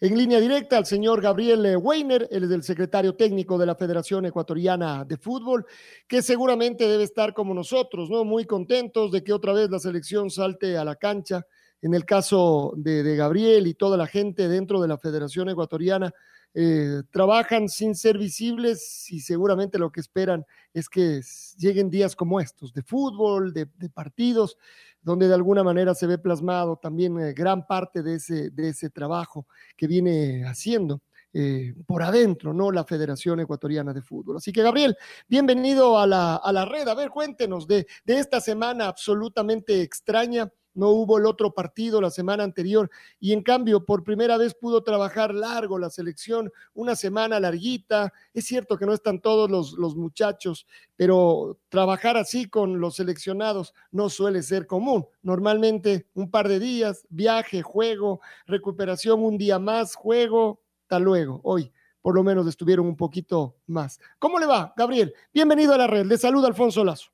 en 0.00 0.16
línea 0.16 0.38
directa 0.38 0.76
al 0.76 0.86
señor 0.86 1.20
Gabriel 1.20 1.66
eh, 1.66 1.76
Weiner, 1.76 2.28
él 2.30 2.44
es 2.44 2.50
el 2.50 2.62
secretario 2.62 3.16
técnico 3.16 3.58
de 3.58 3.66
la 3.66 3.74
Federación 3.74 4.26
Ecuatoriana 4.26 5.04
de 5.04 5.16
Fútbol, 5.16 5.66
que 6.06 6.22
seguramente 6.22 6.86
debe 6.86 7.02
estar 7.02 7.34
como 7.34 7.52
nosotros, 7.52 8.08
¿no? 8.08 8.24
Muy 8.24 8.44
contentos 8.44 9.10
de 9.10 9.24
que 9.24 9.32
otra 9.32 9.52
vez 9.52 9.70
la 9.70 9.80
selección 9.80 10.30
salte 10.30 10.76
a 10.78 10.84
la 10.84 10.94
cancha. 10.94 11.44
En 11.82 11.94
el 11.94 12.04
caso 12.04 12.74
de, 12.76 13.16
Gabriel 13.16 13.66
y 13.66 13.74
toda 13.74 13.96
la 13.96 14.06
gente 14.06 14.48
dentro 14.48 14.80
de 14.80 14.88
la 14.88 14.98
Federación 14.98 15.48
Ecuatoriana, 15.48 16.12
eh, 16.54 17.02
trabajan 17.10 17.68
sin 17.68 17.94
ser 17.94 18.18
visibles 18.18 19.10
y 19.10 19.20
seguramente 19.20 19.78
lo 19.78 19.90
que 19.92 20.00
esperan 20.00 20.44
es 20.72 20.88
que 20.88 21.20
lleguen 21.56 21.90
días 21.90 22.16
como 22.16 22.40
estos, 22.40 22.72
de 22.72 22.82
fútbol, 22.82 23.52
de 23.52 23.66
partidos 23.92 24.56
donde 25.02 25.28
de 25.28 25.34
alguna 25.34 25.62
manera 25.62 25.94
se 25.94 26.06
ve 26.06 26.18
plasmado 26.18 26.76
también 26.76 27.18
eh, 27.18 27.32
gran 27.32 27.66
parte 27.66 28.02
de 28.02 28.16
ese, 28.16 28.50
de 28.50 28.68
ese 28.68 28.90
trabajo 28.90 29.46
que 29.76 29.86
viene 29.86 30.44
haciendo. 30.44 31.02
Eh, 31.34 31.74
por 31.86 32.02
adentro, 32.02 32.54
¿no? 32.54 32.72
La 32.72 32.84
Federación 32.84 33.38
Ecuatoriana 33.38 33.92
de 33.92 34.00
Fútbol. 34.00 34.38
Así 34.38 34.50
que, 34.50 34.62
Gabriel, 34.62 34.96
bienvenido 35.28 35.98
a 35.98 36.06
la, 36.06 36.36
a 36.36 36.52
la 36.52 36.64
red. 36.64 36.88
A 36.88 36.94
ver, 36.94 37.10
cuéntenos 37.10 37.66
de, 37.66 37.86
de 38.06 38.18
esta 38.18 38.40
semana 38.40 38.88
absolutamente 38.88 39.82
extraña 39.82 40.50
no 40.78 40.90
hubo 40.90 41.18
el 41.18 41.26
otro 41.26 41.52
partido 41.52 42.00
la 42.00 42.10
semana 42.10 42.44
anterior 42.44 42.88
y 43.18 43.32
en 43.32 43.42
cambio 43.42 43.84
por 43.84 44.04
primera 44.04 44.36
vez 44.36 44.54
pudo 44.54 44.84
trabajar 44.84 45.34
largo 45.34 45.76
la 45.76 45.90
selección, 45.90 46.52
una 46.72 46.94
semana 46.94 47.40
larguita. 47.40 48.12
Es 48.32 48.46
cierto 48.46 48.78
que 48.78 48.86
no 48.86 48.92
están 48.92 49.20
todos 49.20 49.50
los, 49.50 49.72
los 49.72 49.96
muchachos, 49.96 50.68
pero 50.94 51.58
trabajar 51.68 52.16
así 52.16 52.48
con 52.48 52.80
los 52.80 52.94
seleccionados 52.94 53.74
no 53.90 54.08
suele 54.08 54.42
ser 54.42 54.68
común. 54.68 55.04
Normalmente 55.20 56.06
un 56.14 56.30
par 56.30 56.46
de 56.46 56.60
días, 56.60 57.04
viaje, 57.10 57.60
juego, 57.60 58.20
recuperación, 58.46 59.20
un 59.20 59.36
día 59.36 59.58
más, 59.58 59.96
juego, 59.96 60.60
hasta 60.82 61.00
luego. 61.00 61.40
Hoy 61.42 61.72
por 62.00 62.14
lo 62.14 62.22
menos 62.22 62.46
estuvieron 62.46 62.86
un 62.86 62.96
poquito 62.96 63.56
más. 63.66 63.98
¿Cómo 64.20 64.38
le 64.38 64.46
va, 64.46 64.72
Gabriel? 64.76 65.12
Bienvenido 65.34 65.74
a 65.74 65.78
la 65.78 65.88
red. 65.88 66.06
Le 66.06 66.16
saluda 66.16 66.46
Alfonso 66.46 66.84
Lazo. 66.84 67.10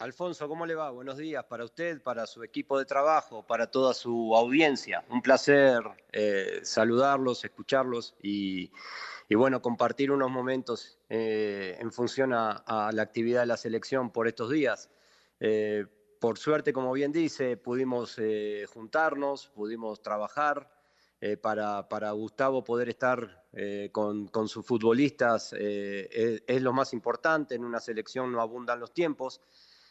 Alfonso, 0.00 0.46
¿cómo 0.46 0.64
le 0.64 0.76
va? 0.76 0.90
Buenos 0.90 1.16
días 1.16 1.44
para 1.46 1.64
usted, 1.64 2.00
para 2.00 2.24
su 2.28 2.44
equipo 2.44 2.78
de 2.78 2.84
trabajo, 2.84 3.42
para 3.44 3.68
toda 3.68 3.92
su 3.94 4.32
audiencia. 4.36 5.04
Un 5.10 5.20
placer 5.20 5.82
eh, 6.12 6.60
saludarlos, 6.62 7.44
escucharlos 7.44 8.14
y, 8.22 8.70
bueno, 9.28 9.60
compartir 9.60 10.12
unos 10.12 10.30
momentos 10.30 11.00
eh, 11.08 11.76
en 11.80 11.90
función 11.90 12.32
a, 12.32 12.92
la 12.92 13.02
actividad 13.02 13.40
de 13.40 13.46
la 13.46 13.56
selección 13.56 14.12
por 14.12 14.28
estos 14.28 14.52
días. 14.52 14.88
Eh, 15.40 15.84
por 16.20 16.38
suerte, 16.38 16.72
como 16.72 16.92
bien 16.92 17.10
dice, 17.10 17.56
pudimos 17.56 18.20
juntarnos, 18.72 19.48
pudimos 19.48 20.00
trabajar. 20.00 20.70
para, 21.42 22.10
Gustavo 22.12 22.62
poder 22.62 22.88
estar 22.90 23.46
con, 23.90 24.48
sus 24.48 24.64
futbolistas 24.64 25.52
es 25.54 26.62
lo 26.62 26.72
más 26.72 26.92
importante. 26.92 27.56
En 27.56 27.64
una 27.64 27.80
selección 27.80 28.30
no 28.30 28.40
abundan 28.40 28.78
los 28.78 28.94
tiempos. 28.94 29.40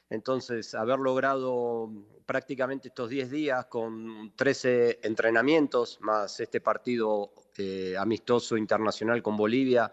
Entonces, 0.09 0.73
haber 0.73 0.99
logrado 0.99 1.89
prácticamente 2.25 2.87
estos 2.89 3.09
10 3.09 3.29
días 3.29 3.65
con 3.65 4.33
13 4.35 4.99
entrenamientos, 5.03 5.99
más 6.01 6.39
este 6.39 6.61
partido 6.61 7.33
eh, 7.57 7.95
amistoso 7.97 8.55
internacional 8.55 9.21
con 9.21 9.35
Bolivia, 9.35 9.91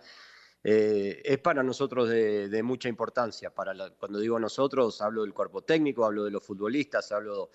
eh, 0.63 1.21
es 1.25 1.39
para 1.39 1.63
nosotros 1.63 2.09
de, 2.09 2.63
mucha 2.63 2.89
importancia. 2.89 3.51
Cuando 3.51 4.19
digo 4.19 4.39
nosotros, 4.39 5.03
hablo 5.03 5.23
del 5.23 5.35
cuerpo 5.35 5.63
técnico, 5.63 6.07
hablo 6.07 6.25
de 6.25 6.31
los 6.31 6.43
futbolistas, 6.43 7.13
hablo 7.13 7.51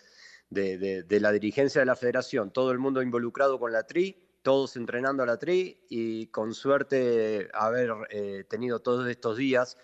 de, 0.49 1.05
la 1.09 1.31
dirigencia 1.31 1.81
de 1.81 1.85
la 1.85 1.95
federación, 1.95 2.51
todo 2.51 2.71
el 2.71 2.77
mundo 2.77 3.01
involucrado 3.01 3.59
con 3.59 3.71
la 3.71 3.83
TRI, 3.83 4.15
todos 4.43 4.75
entrenando 4.75 5.23
a 5.23 5.25
la 5.25 5.37
TRI 5.37 5.85
y 5.89 6.27
con 6.27 6.53
suerte 6.53 7.49
haber 7.53 7.91
eh, 8.09 8.43
tenido 8.47 8.79
todos 8.79 9.07
estos 9.07 9.37
días 9.37 9.77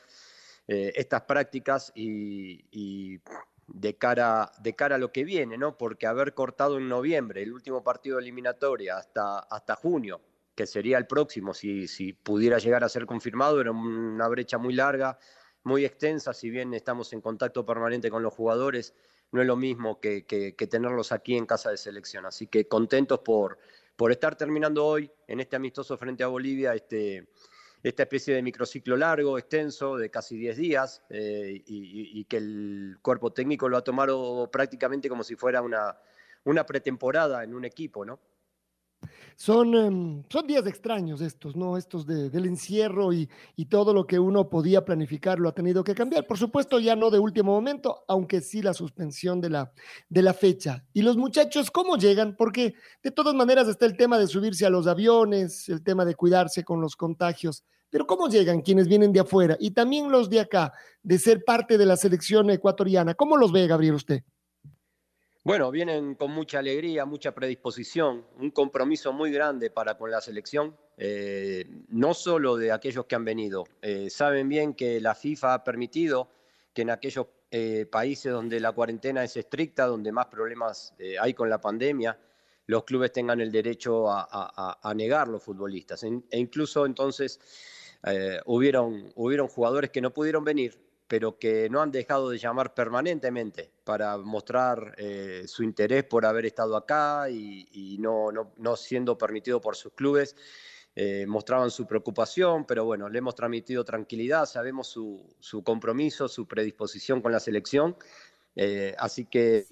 eh, 0.68 0.94
estas 0.96 1.22
prácticas 1.22 1.92
y, 1.96 3.20
de, 3.68 3.98
cara, 3.98 4.52
de 4.60 4.76
cara 4.76 4.96
a 4.96 4.98
lo 5.00 5.12
que 5.12 5.24
viene, 5.24 5.58
¿no? 5.58 5.78
Porque 5.78 6.08
haber 6.08 6.34
cortado 6.34 6.78
en 6.78 6.90
noviembre 6.90 7.44
el 7.44 7.54
último 7.54 7.84
partido 7.84 8.18
de 8.18 8.24
eliminatoria 8.24 8.98
hasta, 8.98 9.40
hasta 9.40 9.76
junio, 9.76 10.22
que 10.56 10.66
sería 10.66 10.98
el 10.98 11.06
próximo, 11.06 11.54
si, 11.54 11.88
si 11.88 12.14
pudiera 12.14 12.58
llegar 12.58 12.84
a 12.84 12.90
ser 12.90 13.06
confirmado, 13.06 13.60
era 13.62 13.72
una 13.72 14.28
brecha 14.28 14.58
muy 14.58 14.74
larga, 14.74 15.20
muy 15.64 15.84
extensa, 15.84 16.34
si 16.34 16.50
bien 16.50 16.74
estamos 16.74 17.12
en 17.14 17.22
contacto 17.22 17.66
permanente 17.66 18.10
con 18.10 18.24
los 18.24 18.34
jugadores, 18.34 18.96
no 19.32 19.42
es 19.42 19.48
lo 19.48 19.56
mismo 19.56 20.00
que, 20.00 20.26
que, 20.26 20.54
tenerlos 20.68 21.12
aquí 21.12 21.36
en 21.36 21.46
casa 21.46 21.72
de 21.72 21.78
selección. 21.78 22.26
Así 22.26 22.48
que 22.48 22.68
contentos 22.68 23.20
por, 23.20 23.58
por 23.96 24.12
estar 24.12 24.36
terminando 24.36 24.86
hoy 24.86 25.12
en 25.28 25.40
este 25.40 25.56
amistoso 25.56 25.98
frente 25.98 26.24
a 26.24 26.28
Bolivia, 26.28 26.74
este, 26.74 27.28
esta 27.86 28.02
especie 28.02 28.34
de 28.34 28.42
microciclo 28.42 28.98
largo, 28.98 29.38
extenso, 29.38 29.96
de 29.96 30.10
casi 30.10 30.36
10 30.38 30.58
días, 30.58 31.04
eh, 31.10 31.62
y, 31.68 32.26
que 32.26 32.38
el 32.38 32.98
cuerpo 33.00 33.32
técnico 33.32 33.70
lo 33.70 33.78
ha 33.78 33.84
tomado 33.84 34.50
prácticamente 34.52 35.08
como 35.08 35.24
si 35.24 35.36
fuera 35.36 35.62
una, 35.62 35.96
una 36.46 36.66
pretemporada 36.66 37.44
en 37.44 37.54
un 37.54 37.64
equipo, 37.64 38.04
¿no? 38.04 38.20
Son, 39.36 39.76
em, 39.76 40.24
son 40.30 40.48
días 40.48 40.66
extraños 40.66 41.22
estos, 41.22 41.56
¿no? 41.56 41.78
Estos 41.78 42.08
del 42.08 42.46
encierro 42.46 43.14
y, 43.14 43.30
todo 43.70 43.94
lo 43.94 44.08
que 44.08 44.18
uno 44.18 44.50
podía 44.50 44.84
planificar 44.84 45.40
lo 45.40 45.50
ha 45.50 45.54
tenido 45.54 45.84
que 45.84 45.94
cambiar. 45.94 46.26
Por 46.26 46.40
supuesto, 46.40 46.80
ya 46.80 46.96
no 46.96 47.12
de 47.12 47.20
último 47.20 47.52
momento, 47.52 48.04
aunque 48.08 48.42
sí 48.42 48.64
la 48.64 48.74
suspensión 48.74 49.42
de 49.42 49.52
la, 49.52 49.74
de 50.10 50.22
la 50.24 50.34
fecha. 50.34 50.86
Y 50.94 51.04
los 51.04 51.18
muchachos, 51.18 51.70
¿cómo 51.70 51.98
llegan? 51.98 52.36
Porque 52.36 52.74
de 53.04 53.12
todas 53.12 53.36
maneras 53.36 53.68
está 53.68 53.86
el 53.86 53.96
tema 53.96 54.18
de 54.18 54.26
subirse 54.26 54.66
a 54.66 54.72
los 54.72 54.88
aviones, 54.88 55.70
el 55.70 55.84
tema 55.84 56.04
de 56.04 56.16
cuidarse 56.16 56.64
con 56.64 56.82
los 56.82 56.96
contagios. 56.96 57.64
Pero 57.96 58.08
¿cómo 58.08 58.28
llegan 58.28 58.62
quienes 58.62 58.90
vienen 58.90 59.14
de 59.14 59.22
afuera? 59.22 59.56
Y 59.58 59.72
también 59.72 60.12
los 60.12 60.30
de 60.30 60.42
acá, 60.42 60.74
de 61.02 61.18
ser 61.18 61.46
parte 61.46 61.78
de 61.78 61.86
la 61.86 61.96
selección 61.96 62.50
ecuatoriana. 62.50 63.14
¿Cómo 63.14 63.38
los 63.38 63.54
ve, 63.54 63.68
Gabriel, 63.68 63.94
usted? 63.94 64.22
Bueno, 65.46 65.72
vienen 65.72 66.16
con 66.16 66.32
mucha 66.32 66.60
alegría, 66.60 67.06
mucha 67.06 67.34
predisposición, 67.34 68.26
un 68.38 68.52
compromiso 68.52 69.14
muy 69.14 69.32
grande 69.32 69.70
para 69.70 69.98
con 69.98 70.12
la 70.12 70.20
selección, 70.20 70.76
eh, 70.98 71.64
no 71.88 72.14
solo 72.14 72.58
de 72.58 72.74
aquellos 72.74 73.06
que 73.06 73.16
han 73.16 73.24
venido. 73.24 73.64
Eh, 73.82 74.10
saben 74.10 74.50
bien 74.50 74.74
que 74.74 75.00
la 75.00 75.16
FIFA 75.16 75.54
ha 75.54 75.64
permitido 75.64 76.28
que 76.74 76.82
en 76.82 76.90
aquellos 76.90 77.28
eh, 77.50 77.86
países 77.90 78.30
donde 78.30 78.60
la 78.60 78.74
cuarentena 78.74 79.24
es 79.24 79.38
estricta, 79.38 79.86
donde 79.86 80.12
más 80.12 80.26
problemas 80.26 80.94
hay 81.22 81.34
con 81.34 81.50
la 81.50 81.62
pandemia, 81.62 82.20
los 82.66 82.84
clubes 82.84 83.14
tengan 83.14 83.40
el 83.40 83.54
derecho 83.54 84.08
a, 84.10 84.94
negar 84.98 85.30
los 85.30 85.42
futbolistas. 85.42 86.04
e 86.04 86.38
incluso 86.38 86.86
entonces 86.86 87.40
hubieron, 88.46 89.12
hubieron 89.16 89.48
jugadores 89.48 89.90
que 89.90 90.02
no 90.02 90.14
pudieron 90.14 90.44
venir 90.44 90.80
pero 91.08 91.38
que 91.38 91.70
no 91.70 91.82
han 91.82 91.92
dejado 91.92 92.30
de 92.30 92.38
llamar 92.38 92.74
permanentemente 92.74 93.72
para 93.84 94.18
mostrar 94.18 94.96
eh, 94.98 95.44
su 95.48 95.64
interés 95.64 96.04
por 96.04 96.26
haber 96.26 96.46
estado 96.46 96.76
acá 96.76 97.30
y, 97.30 97.98
no, 98.00 98.32
no, 98.32 98.76
siendo 98.76 99.18
permitido 99.18 99.62
por 99.62 99.76
sus 99.76 99.94
clubes. 99.94 100.36
Eh, 100.98 101.26
mostraban 101.28 101.70
su 101.72 101.86
preocupación, 101.86 102.66
pero 102.66 102.86
bueno, 102.86 103.10
le 103.10 103.20
hemos 103.20 103.36
transmitido 103.36 103.84
tranquilidad, 103.84 104.46
sabemos 104.46 104.88
su, 104.88 105.36
su 105.40 105.62
compromiso, 105.62 106.30
su 106.30 106.48
predisposición 106.48 107.22
con 107.22 107.34
la 107.34 107.42
selección. 107.42 107.98
Eh, 108.56 108.96
así 108.98 109.26
que 109.26 109.66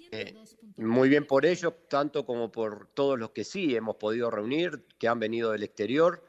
muy 0.76 1.08
bien 1.08 1.26
por 1.26 1.46
ellos, 1.46 1.74
tanto 1.88 2.26
como 2.26 2.52
por 2.52 2.88
todos 2.94 3.18
los 3.18 3.30
que 3.30 3.46
sí 3.46 3.74
hemos 3.74 3.96
podido 3.96 4.30
reunir, 4.30 4.84
que 5.00 5.08
han 5.08 5.20
venido 5.20 5.52
del 5.52 5.64
exterior 5.64 6.22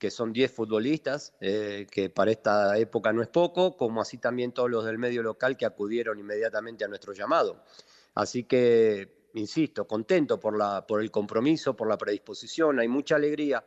que 0.00 0.10
son 0.10 0.32
10 0.32 0.50
futbolistas, 0.50 1.34
eh, 1.40 1.86
que 1.90 2.08
para 2.08 2.30
esta 2.30 2.76
época 2.78 3.12
no 3.12 3.20
es 3.20 3.28
poco, 3.28 3.76
como 3.76 4.00
así 4.00 4.16
también 4.16 4.50
todos 4.50 4.70
los 4.70 4.84
del 4.86 4.96
medio 4.96 5.22
local 5.22 5.58
que 5.58 5.66
acudieron 5.66 6.18
inmediatamente 6.18 6.84
a 6.84 6.88
nuestro 6.88 7.12
llamado. 7.12 7.62
Así 8.14 8.44
que 8.44 9.28
insisto, 9.34 9.86
contento 9.86 10.40
por, 10.40 10.56
la, 10.56 10.86
por 10.86 11.02
el 11.02 11.10
compromiso, 11.10 11.76
por 11.76 11.86
la 11.86 11.98
predisposición, 11.98 12.80
hay 12.80 12.88
mucha 12.88 13.16
alegría 13.16 13.62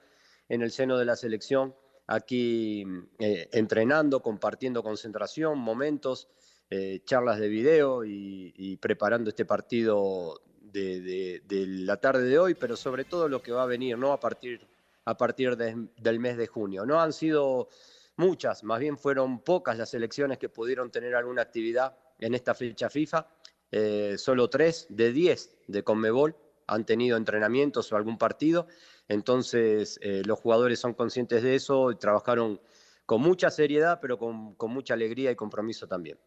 en 0.49 0.63
el 0.63 0.71
seno 0.71 0.97
de 0.97 1.05
la 1.05 1.15
selección, 1.15 1.75
aquí 2.07 2.83
eh, 3.19 3.47
entrenando, 3.53 4.21
compartiendo 4.21 4.81
concentración, 4.81 5.59
momentos, 5.59 6.29
eh, 6.71 7.01
charlas 7.05 7.39
de 7.39 7.47
video 7.47 8.03
y, 8.03 8.75
preparando 8.77 9.29
este 9.29 9.45
partido 9.45 10.41
de, 10.61 11.43
la 11.47 11.97
tarde 11.97 12.23
de 12.23 12.39
hoy, 12.39 12.55
pero 12.55 12.75
sobre 12.75 13.05
todo 13.05 13.29
lo 13.29 13.43
que 13.43 13.51
va 13.51 13.61
a 13.61 13.67
venir, 13.67 13.99
¿no? 13.99 14.11
A 14.11 14.19
partir, 14.19 14.72
a 15.05 15.17
partir 15.17 15.57
del 15.57 16.19
mes 16.19 16.37
de 16.37 16.47
junio. 16.47 16.85
No 16.85 17.01
han 17.01 17.13
sido 17.13 17.69
muchas, 18.15 18.63
más 18.63 18.79
bien 18.79 18.97
fueron 18.97 19.39
pocas 19.43 19.77
las 19.77 19.89
selecciones 19.89 20.37
que 20.37 20.49
pudieron 20.49 20.91
tener 20.91 21.15
alguna 21.15 21.41
actividad 21.41 21.95
en 22.19 22.33
esta 22.33 22.53
fecha 22.53 22.89
FIFA. 22.89 23.27
Eh, 23.71 24.15
solo 24.17 24.49
tres 24.49 24.85
de 24.89 25.11
diez 25.11 25.57
de 25.67 25.83
Conmebol 25.83 26.35
han 26.67 26.85
tenido 26.85 27.17
entrenamientos 27.17 27.91
o 27.91 27.95
algún 27.95 28.17
partido. 28.17 28.67
Entonces, 29.07 29.99
eh, 30.01 30.21
los 30.25 30.39
jugadores 30.39 30.79
son 30.79 30.93
conscientes 30.93 31.43
de 31.43 31.55
eso 31.55 31.91
y 31.91 31.95
trabajaron 31.95 32.61
con 33.05 33.21
mucha 33.21 33.49
seriedad, 33.49 33.99
pero 34.01 34.17
con 34.17 34.71
mucha 34.71 34.93
alegría 34.93 35.31
y 35.31 35.35
compromiso 35.35 35.87
también. 35.87 36.17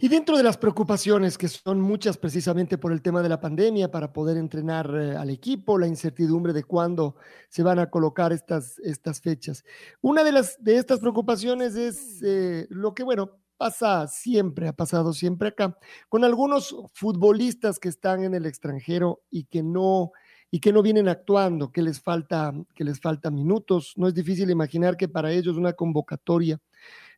Y 0.00 0.06
dentro 0.06 0.36
de 0.36 0.44
las 0.44 0.56
preocupaciones, 0.56 1.36
que 1.36 1.48
son 1.48 1.80
muchas 1.80 2.16
precisamente 2.18 2.78
por 2.78 2.92
el 2.92 3.02
tema 3.02 3.20
de 3.20 3.28
la 3.28 3.40
pandemia, 3.40 3.90
para 3.90 4.12
poder 4.12 4.36
entrenar 4.36 4.88
eh, 4.94 5.16
al 5.16 5.28
equipo, 5.28 5.76
la 5.76 5.88
incertidumbre 5.88 6.52
de 6.52 6.62
cuándo 6.62 7.16
se 7.48 7.64
van 7.64 7.80
a 7.80 7.90
colocar 7.90 8.32
estas, 8.32 8.78
estas 8.78 9.20
fechas. 9.20 9.64
Una 10.00 10.22
de, 10.22 10.30
las, 10.30 10.62
de 10.62 10.76
estas 10.76 11.00
preocupaciones 11.00 11.74
es 11.74 12.22
eh, 12.22 12.68
lo 12.70 12.94
que, 12.94 13.02
bueno, 13.02 13.40
pasa 13.56 14.06
siempre, 14.06 14.68
ha 14.68 14.72
pasado 14.72 15.12
siempre 15.12 15.48
acá, 15.48 15.76
con 16.08 16.22
algunos 16.22 16.76
futbolistas 16.92 17.80
que 17.80 17.88
están 17.88 18.22
en 18.22 18.34
el 18.34 18.46
extranjero 18.46 19.22
y 19.30 19.44
que 19.44 19.64
no 19.64 20.12
y 20.50 20.60
que 20.60 20.72
no 20.72 20.80
vienen 20.80 21.08
actuando, 21.08 21.72
que 21.72 21.82
les 21.82 22.00
falta 22.00 22.54
que 22.74 22.84
les 22.84 23.00
falta 23.00 23.30
minutos. 23.30 23.92
No 23.96 24.08
es 24.08 24.14
difícil 24.14 24.48
imaginar 24.48 24.96
que 24.96 25.08
para 25.08 25.30
ellos 25.30 25.58
una 25.58 25.74
convocatoria 25.74 26.58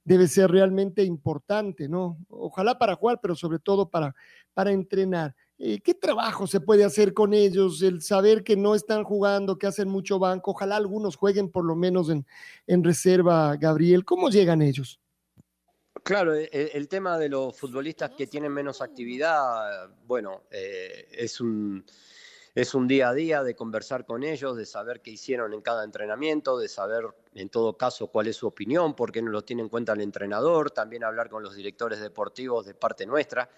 debe 0.04 0.28
ser 0.28 0.50
realmente 0.50 1.04
importante, 1.04 1.88
¿no? 1.88 2.18
Ojalá 2.28 2.78
para 2.78 2.94
jugar, 2.94 3.18
pero 3.20 3.34
sobre 3.34 3.58
todo 3.58 3.88
para, 3.88 4.14
para 4.54 4.72
entrenar. 4.72 5.34
Eh, 5.58 5.80
¿Qué 5.80 5.94
trabajo 5.94 6.46
se 6.46 6.60
puede 6.60 6.84
hacer 6.84 7.12
con 7.12 7.34
ellos? 7.34 7.82
El 7.82 8.02
saber 8.02 8.42
que 8.42 8.56
no 8.56 8.74
están 8.74 9.04
jugando, 9.04 9.58
que 9.58 9.66
hacen 9.66 9.88
mucho 9.88 10.18
banco, 10.18 10.52
ojalá 10.52 10.76
algunos 10.76 11.16
jueguen 11.16 11.50
por 11.50 11.64
lo 11.64 11.76
menos 11.76 12.08
en, 12.08 12.26
en 12.66 12.82
reserva, 12.82 13.56
Gabriel. 13.56 14.04
¿Cómo 14.04 14.30
llegan 14.30 14.62
ellos? 14.62 15.00
Claro, 16.02 16.34
e, 16.34 16.48
e, 16.50 16.70
el, 16.74 16.88
tema 16.88 17.18
de 17.18 17.28
los 17.28 17.56
futbolistas 17.56 18.12
que 18.16 18.26
tienen 18.26 18.52
menos 18.52 18.80
actividad, 18.80 19.90
bueno, 20.06 20.44
eh, 20.50 21.08
es 21.12 21.40
un 21.40 21.84
es 22.60 22.74
un 22.74 22.86
día 22.86 23.08
a 23.08 23.14
día 23.14 23.42
de 23.42 23.54
conversar 23.54 24.04
con 24.04 24.22
ellos, 24.22 24.54
de 24.54 24.66
saber 24.66 25.00
qué 25.00 25.10
hicieron 25.10 25.54
en 25.54 25.62
cada 25.62 25.82
entrenamiento, 25.82 26.58
de 26.58 26.68
saber 26.68 27.06
en 27.34 27.48
todo 27.48 27.78
caso 27.78 28.08
cuál 28.08 28.26
es 28.26 28.36
su 28.36 28.46
opinión, 28.46 28.94
por 28.94 29.12
qué 29.12 29.22
no 29.22 29.30
lo 29.30 29.42
tiene 29.42 29.62
en 29.62 29.70
cuenta 29.70 29.94
el 29.94 30.02
entrenador, 30.02 30.70
también 30.70 31.02
hablar 31.02 31.30
con 31.30 31.42
los 31.42 31.54
directores 31.54 32.00
deportivos 32.00 32.66
de 32.66 32.74
parte 32.74 33.06
nuestra 33.06 33.48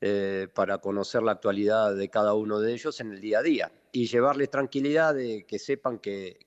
eh, 0.00 0.48
para 0.52 0.78
conocer 0.78 1.22
la 1.22 1.32
actualidad 1.32 1.94
de 1.94 2.08
cada 2.08 2.34
uno 2.34 2.58
de 2.58 2.72
ellos 2.72 2.98
en 2.98 3.12
el 3.12 3.20
día 3.20 3.38
a 3.38 3.42
día 3.42 3.72
y 3.92 4.08
llevarles 4.08 4.50
tranquilidad 4.50 5.14
de 5.14 5.46
que 5.46 5.60
sepan 5.60 6.00
que, 6.00 6.40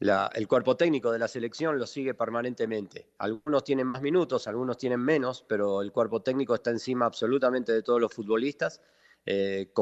el 0.00 0.48
cuerpo 0.48 0.76
técnico 0.76 1.12
de 1.12 1.20
la 1.20 1.28
selección 1.28 1.78
lo 1.78 1.86
sigue 1.86 2.14
permanentemente. 2.14 3.06
Algunos 3.18 3.62
tienen 3.62 3.86
más 3.86 4.02
minutos, 4.02 4.48
algunos 4.48 4.78
tienen 4.78 4.98
menos, 4.98 5.44
pero 5.46 5.80
el 5.80 5.92
cuerpo 5.92 6.22
técnico 6.22 6.56
está 6.56 6.70
encima 6.70 7.06
absolutamente 7.06 7.70
de 7.70 7.84
todos 7.84 8.00
los 8.00 8.12
futbolistas 8.12 8.80
eh, 9.24 9.72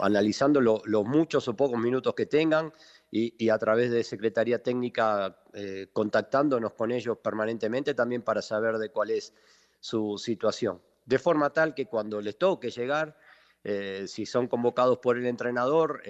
analizando 0.00 0.60
los 0.60 1.04
muchos 1.06 1.48
o 1.48 1.56
pocos 1.56 1.78
minutos 1.78 2.14
que 2.14 2.26
tengan 2.26 2.70
y, 3.10 3.48
a 3.48 3.58
través 3.58 3.90
de 3.90 4.04
Secretaría 4.04 4.62
Técnica 4.62 5.38
eh, 5.54 5.88
contactándonos 5.92 6.74
con 6.74 6.92
ellos 6.92 7.16
permanentemente 7.18 7.94
también 7.94 8.20
para 8.20 8.42
saber 8.42 8.76
de 8.76 8.90
cuál 8.90 9.10
es 9.10 9.32
su 9.80 10.18
situación. 10.18 10.82
De 11.06 11.18
forma 11.18 11.50
tal 11.50 11.74
que 11.74 11.86
cuando 11.86 12.20
les 12.20 12.36
toque 12.36 12.70
llegar, 12.70 13.16
eh, 13.64 14.04
si 14.06 14.26
son 14.26 14.48
convocados 14.48 14.98
por 14.98 15.16
el 15.16 15.24
entrenador, 15.24 16.02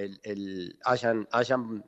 hayan, 0.85 1.29
hayan 1.31 1.85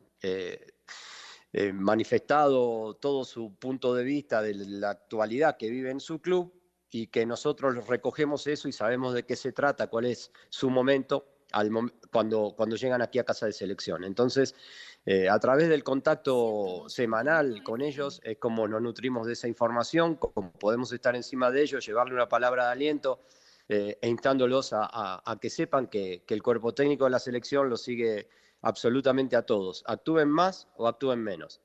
manifestado 1.74 2.94
todo 2.94 3.24
su 3.24 3.56
punto 3.56 3.92
de 3.92 4.04
vista 4.04 4.40
de 4.40 4.54
la 4.54 4.90
actualidad 4.90 5.56
que 5.56 5.68
vive 5.68 5.90
en 5.90 5.98
su 5.98 6.20
club 6.20 6.59
y 6.90 7.06
que 7.06 7.24
nosotros 7.24 7.86
recogemos 7.86 8.46
eso 8.46 8.68
y 8.68 8.72
sabemos 8.72 9.14
de 9.14 9.24
qué 9.24 9.36
se 9.36 9.52
trata, 9.52 9.86
cuál 9.86 10.06
es 10.06 10.32
su 10.48 10.70
momento 10.70 11.26
al 11.52 11.70
cuando, 12.12 12.54
cuando 12.56 12.76
llegan 12.76 13.02
aquí 13.02 13.18
a 13.18 13.24
casa 13.24 13.46
de 13.46 13.52
selección. 13.52 14.04
Entonces, 14.04 14.54
eh, 15.06 15.28
a 15.28 15.38
través 15.38 15.68
del 15.68 15.82
contacto 15.82 16.88
semanal 16.88 17.62
con 17.62 17.80
ellos 17.80 18.20
es 18.24 18.38
como 18.38 18.68
nos 18.68 18.82
nutrimos 18.82 19.26
de 19.26 19.32
esa 19.32 19.48
información, 19.48 20.16
como 20.16 20.52
podemos 20.52 20.92
estar 20.92 21.16
encima 21.16 21.50
de 21.50 21.62
ellos, 21.62 21.86
llevarle 21.86 22.14
una 22.14 22.28
palabra 22.28 22.66
de 22.66 22.72
aliento 22.72 23.20
eh, 23.68 23.98
e 24.00 24.08
instándolos 24.08 24.72
a, 24.72 25.22
a, 25.24 25.40
que 25.40 25.50
sepan 25.50 25.86
que, 25.86 26.24
que 26.26 26.34
el 26.34 26.42
cuerpo 26.42 26.74
técnico 26.74 27.04
de 27.04 27.10
la 27.10 27.18
selección 27.18 27.70
lo 27.70 27.76
sigue 27.76 28.28
absolutamente 28.62 29.36
a 29.36 29.42
todos, 29.42 29.84
actúen 29.86 30.28
más 30.28 30.68
o 30.76 30.86
actúen 30.86 31.20
menos. 31.20 31.60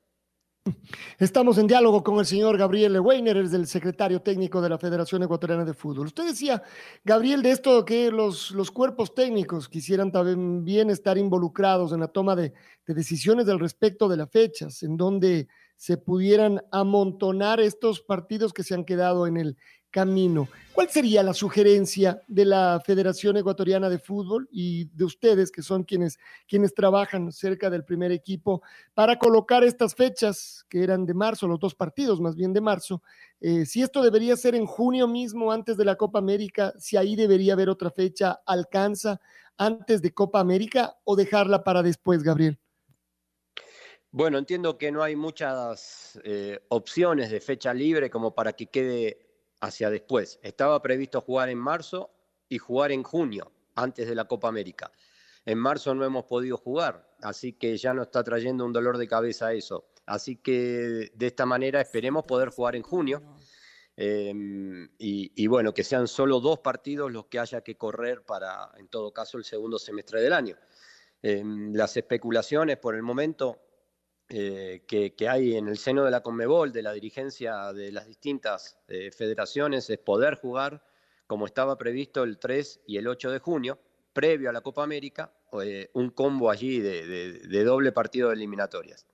Estamos 1.20 1.58
en 1.60 1.68
diálogo 1.68 2.04
con 2.04 2.18
el 2.18 2.26
señor 2.26 2.58
Gabriel 2.58 3.00
Weiner, 3.00 3.38
es 3.38 3.54
el 3.54 3.68
secretario 3.68 4.22
técnico 4.22 4.62
de 4.62 4.70
la 4.70 4.80
Federación 4.80 5.22
Ecuatoriana 5.22 5.64
de 5.64 5.74
Fútbol. 5.74 6.08
Usted 6.08 6.26
decía, 6.26 6.64
Gabriel, 7.04 7.44
de 7.44 7.52
esto 7.52 7.86
que 7.86 8.12
los, 8.12 8.52
los 8.52 8.72
cuerpos 8.72 9.14
técnicos 9.14 9.70
quisieran 9.70 10.12
también 10.12 10.90
estar 10.90 11.18
involucrados 11.18 11.94
en 11.94 12.00
la 12.00 12.08
toma 12.08 12.36
de, 12.36 12.54
de 12.88 12.94
decisiones 12.94 13.46
del 13.46 13.60
respecto 13.60 14.10
de 14.10 14.18
las 14.18 14.30
fechas, 14.32 14.82
en 14.82 14.98
donde 14.98 15.48
se 15.78 15.98
pudieran 15.98 16.62
amontonar 16.72 17.60
estos 17.60 18.02
partidos 18.02 18.52
que 18.52 18.64
se 18.64 18.74
han 18.74 18.86
quedado 18.86 19.28
en 19.28 19.38
el, 19.38 19.58
camino. 19.96 20.50
¿Cuál 20.74 20.90
sería 20.90 21.24
la 21.24 21.34
sugerencia 21.34 22.22
de 22.28 22.44
la 22.44 22.82
Federación 22.86 23.38
Ecuatoriana 23.38 23.88
de 23.90 23.98
Fútbol 23.98 24.46
y 24.52 24.90
de 24.94 25.06
ustedes, 25.06 25.50
que 25.50 25.62
son 25.62 25.86
quienes, 25.86 26.20
quienes 26.50 26.74
trabajan 26.74 27.32
cerca 27.32 27.70
del 27.70 27.86
primer 27.86 28.12
equipo, 28.12 28.62
para 28.94 29.18
colocar 29.18 29.64
estas 29.64 29.96
fechas 29.96 30.66
que 30.68 30.84
eran 30.84 31.06
de 31.06 31.14
marzo, 31.14 31.48
los 31.48 31.62
dos 31.62 31.76
partidos 31.76 32.20
más 32.20 32.36
bien 32.36 32.52
de 32.52 32.60
marzo? 32.60 33.02
Eh, 33.40 33.66
si 33.66 33.82
esto 33.82 34.02
debería 34.02 34.36
ser 34.36 34.54
en 34.56 34.66
junio 34.66 35.08
mismo, 35.08 35.50
antes 35.50 35.78
de 35.78 35.86
la 35.86 35.96
Copa 35.96 36.20
América, 36.20 36.74
si 36.78 36.98
ahí 36.98 37.16
debería 37.16 37.54
haber 37.54 37.70
otra 37.70 37.90
fecha, 37.90 38.42
¿alcanza 38.46 39.22
antes 39.58 40.02
de 40.02 40.14
Copa 40.14 40.42
América 40.42 40.98
o 41.06 41.16
dejarla 41.16 41.64
para 41.64 41.82
después, 41.84 42.22
Gabriel? 42.22 42.60
Bueno, 44.12 44.38
entiendo 44.38 44.78
que 44.78 44.92
no 44.92 45.04
hay 45.04 45.16
muchas 45.16 46.20
eh, 46.26 46.60
opciones 46.70 47.32
de 47.32 47.42
fecha 47.42 47.74
libre 47.74 48.10
como 48.10 48.34
para 48.34 48.54
que 48.54 48.68
quede 48.68 49.25
hacia 49.62 49.90
después. 49.90 50.40
Estaba 50.42 50.82
previsto 50.82 51.22
jugar 51.22 51.50
en 51.50 51.58
marzo 51.58 52.12
y 52.50 52.58
jugar 52.58 52.92
en 52.92 53.04
junio, 53.04 53.52
antes 53.76 54.08
de 54.08 54.16
la 54.16 54.26
Copa 54.26 54.48
América. 54.48 54.92
En 55.46 55.60
marzo 55.60 55.94
no 55.94 56.04
hemos 56.04 56.26
podido 56.26 56.58
jugar, 56.58 57.08
así 57.22 57.54
que 57.54 57.78
ya 57.78 57.94
nos 57.94 58.08
está 58.08 58.24
trayendo 58.24 58.66
un 58.66 58.74
dolor 58.74 58.98
de 58.98 59.08
cabeza 59.08 59.54
eso. 59.54 59.86
Así 60.06 60.38
que 60.38 61.12
de 61.14 61.28
esta 61.28 61.46
manera 61.46 61.82
esperemos 61.82 62.26
poder 62.26 62.50
jugar 62.50 62.76
en 62.76 62.84
junio. 62.84 63.22
Em, 63.98 64.90
y, 64.98 65.48
bueno, 65.48 65.74
que 65.74 65.84
sean 65.84 66.08
solo 66.08 66.40
dos 66.42 66.60
partidos 66.60 67.12
los 67.12 67.28
que 67.28 67.40
haya 67.40 67.62
que 67.62 67.78
correr 67.78 68.24
para, 68.24 68.72
en 68.78 68.88
todo 68.90 69.14
caso, 69.14 69.38
el 69.38 69.46
segundo 69.46 69.80
semestre 69.80 70.22
del 70.22 70.34
año. 70.34 70.58
Em, 71.22 71.74
las 71.74 71.96
especulaciones 71.96 72.78
por 72.78 72.96
el 72.96 73.04
momento 73.04 73.65
eh, 74.28 74.84
que, 74.88 75.30
hay 75.30 75.56
en 75.56 75.68
el 75.68 75.78
seno 75.78 76.04
de 76.04 76.10
la 76.10 76.22
Conmebol, 76.22 76.72
de 76.72 76.82
la 76.82 76.94
dirigencia 76.94 77.72
de 77.74 77.92
las 77.92 78.08
distintas 78.08 78.80
eh, 78.88 79.12
federaciones, 79.12 79.88
es 79.90 80.00
poder 80.00 80.36
jugar 80.36 80.84
como 81.28 81.46
estaba 81.46 81.78
previsto 81.78 82.24
el 82.24 82.40
3 82.40 82.82
y 82.88 82.98
el 82.98 83.08
8 83.08 83.32
de 83.32 83.40
junio, 83.40 83.80
previo 84.14 84.50
a 84.50 84.54
la 84.54 84.62
Copa 84.62 84.84
América, 84.84 85.32
eh, 85.62 85.90
un 85.94 86.10
combo 86.10 86.50
allí 86.50 86.80
de, 86.80 87.64
doble 87.64 87.92
partido 87.92 88.30
de 88.30 88.36
eliminatorias. 88.36 89.06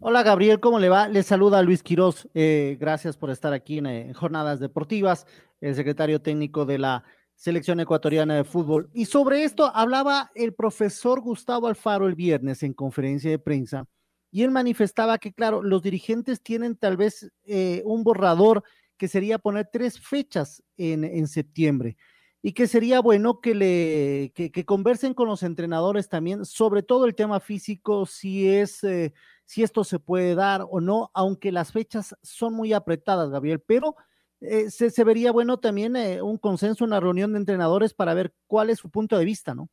Hola 0.00 0.22
Gabriel, 0.22 0.60
¿cómo 0.60 0.78
le 0.78 0.88
va? 0.88 1.08
Le 1.08 1.22
saluda 1.22 1.62
Luis 1.62 1.82
Quirós. 1.82 2.28
gracias 2.34 3.16
por 3.16 3.30
estar 3.30 3.52
aquí 3.52 3.78
en, 3.78 4.12
Jornadas 4.12 4.60
Deportivas, 4.60 5.26
el 5.60 5.74
secretario 5.74 6.20
técnico 6.20 6.66
de 6.66 6.78
la 6.78 7.04
selección 7.36 7.78
ecuatoriana 7.80 8.34
de 8.34 8.44
fútbol. 8.44 8.90
Y 8.92 9.04
sobre 9.04 9.44
esto 9.44 9.70
hablaba 9.74 10.32
el 10.34 10.54
profesor 10.54 11.20
Gustavo 11.20 11.68
Alfaro 11.68 12.08
el 12.08 12.14
viernes 12.14 12.62
en 12.62 12.72
conferencia 12.72 13.30
de 13.30 13.38
prensa 13.38 13.86
y 14.30 14.42
él 14.42 14.50
manifestaba 14.50 15.18
que, 15.18 15.32
claro, 15.32 15.62
los 15.62 15.82
dirigentes 15.82 16.42
tienen 16.42 16.76
tal 16.76 16.96
vez 16.96 17.30
eh, 17.44 17.82
un 17.84 18.02
borrador 18.02 18.64
que 18.96 19.08
sería 19.08 19.38
poner 19.38 19.68
tres 19.72 20.00
fechas 20.00 20.62
en, 20.76 21.26
septiembre 21.28 21.96
y 22.42 22.52
que 22.52 22.66
sería 22.66 23.00
bueno 23.00 23.40
que, 23.40 23.54
le, 23.54 24.32
que, 24.34 24.64
conversen 24.64 25.14
con 25.14 25.28
los 25.28 25.42
entrenadores 25.42 26.08
también 26.08 26.44
sobre 26.44 26.82
todo 26.82 27.06
el 27.06 27.14
tema 27.14 27.40
físico, 27.40 28.06
si 28.06 28.48
es... 28.48 28.82
Eh, 28.84 29.12
si 29.46 29.62
esto 29.62 29.84
se 29.84 30.00
puede 30.00 30.34
dar 30.34 30.66
o 30.68 30.80
no, 30.80 31.12
aunque 31.14 31.52
las 31.52 31.70
fechas 31.70 32.16
son 32.20 32.52
muy 32.52 32.72
apretadas, 32.72 33.30
Gabriel, 33.30 33.60
pero 33.60 33.94
eh, 34.40 34.70
se, 34.70 35.04
vería 35.04 35.32
bueno 35.32 35.58
también 35.58 35.96
eh, 35.96 36.20
un 36.20 36.36
consenso, 36.36 36.84
una 36.84 37.00
reunión 37.00 37.32
de 37.32 37.38
entrenadores 37.38 37.94
para 37.94 38.12
ver 38.14 38.34
cuál 38.46 38.70
es 38.70 38.78
su 38.78 38.90
punto 38.90 39.18
de 39.18 39.24
vista, 39.24 39.54
¿no? 39.54 39.70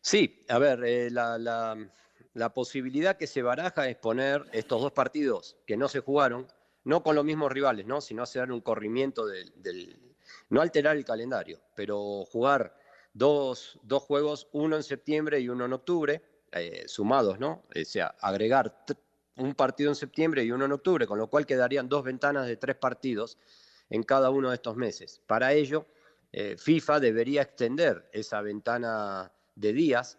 Sí, 0.00 0.44
a 0.48 0.58
ver, 0.58 0.84
eh, 0.84 1.10
la, 1.10 2.52
posibilidad 2.54 3.16
que 3.16 3.26
se 3.26 3.42
baraja 3.42 3.88
es 3.88 3.96
poner 3.96 4.44
estos 4.52 4.80
dos 4.80 4.92
partidos 4.92 5.56
que 5.66 5.76
no 5.76 5.88
se 5.88 6.00
jugaron, 6.00 6.46
no 6.84 7.02
con 7.02 7.16
los 7.16 7.24
mismos 7.24 7.50
rivales, 7.50 7.86
¿no? 7.86 8.00
sino 8.00 8.22
hacer 8.22 8.52
un 8.52 8.60
corrimiento 8.60 9.26
del, 9.26 10.14
no 10.48 10.60
alterar 10.60 10.96
el 10.96 11.04
calendario, 11.04 11.60
pero 11.74 12.24
jugar 12.26 12.76
dos, 13.12 13.80
dos, 13.82 14.04
juegos, 14.04 14.48
uno 14.52 14.76
en 14.76 14.84
septiembre 14.84 15.40
y 15.40 15.48
uno 15.48 15.64
en 15.64 15.72
octubre, 15.72 16.22
sumados, 16.86 17.38
¿no? 17.38 17.64
O 17.74 17.84
sea, 17.84 18.14
agregar 18.20 18.84
un 19.36 19.54
partido 19.54 19.90
en 19.90 19.96
septiembre 19.96 20.44
y 20.44 20.50
uno 20.50 20.64
en 20.64 20.72
octubre, 20.72 21.06
con 21.06 21.18
lo 21.18 21.28
cual 21.28 21.46
quedarían 21.46 21.88
dos 21.88 22.02
ventanas 22.04 22.46
de 22.46 22.56
tres 22.56 22.76
partidos 22.76 23.38
en 23.90 24.02
cada 24.02 24.30
uno 24.30 24.50
de 24.50 24.56
estos 24.56 24.76
meses. 24.76 25.20
Para 25.26 25.52
ello, 25.52 25.86
eh, 26.32 26.56
FIFA 26.58 27.00
debería 27.00 27.42
extender 27.42 28.08
esa 28.12 28.40
ventana 28.40 29.32
de 29.54 29.72
días 29.72 30.18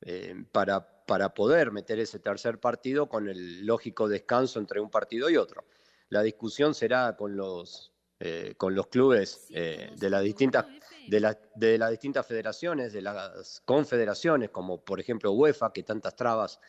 eh, 0.00 0.44
para, 0.50 1.04
para 1.06 1.34
poder 1.34 1.72
meter 1.72 1.98
ese 1.98 2.18
tercer 2.18 2.58
partido 2.58 3.08
con 3.08 3.28
el 3.28 3.66
lógico 3.66 4.08
descanso 4.08 4.58
entre 4.58 4.80
un 4.80 4.90
partido 4.90 5.28
y 5.28 5.36
otro. 5.36 5.64
La 6.08 6.22
discusión 6.22 6.74
será 6.74 7.16
con 7.16 7.36
los, 7.36 7.92
eh, 8.20 8.54
con 8.56 8.74
los 8.74 8.88
clubes 8.88 9.48
de, 9.48 10.10
las 10.10 10.22
distintas, 10.22 10.66
de, 11.08 11.36
de 11.54 11.78
las 11.78 11.90
distintas 11.90 12.26
federaciones, 12.26 12.92
de 12.92 13.02
las 13.02 13.62
confederaciones, 13.64 14.50
como 14.50 14.84
por 14.84 15.00
ejemplo 15.00 15.32
UEFA, 15.32 15.72
que 15.72 15.82
tantas 15.82 16.14
trabas 16.16 16.60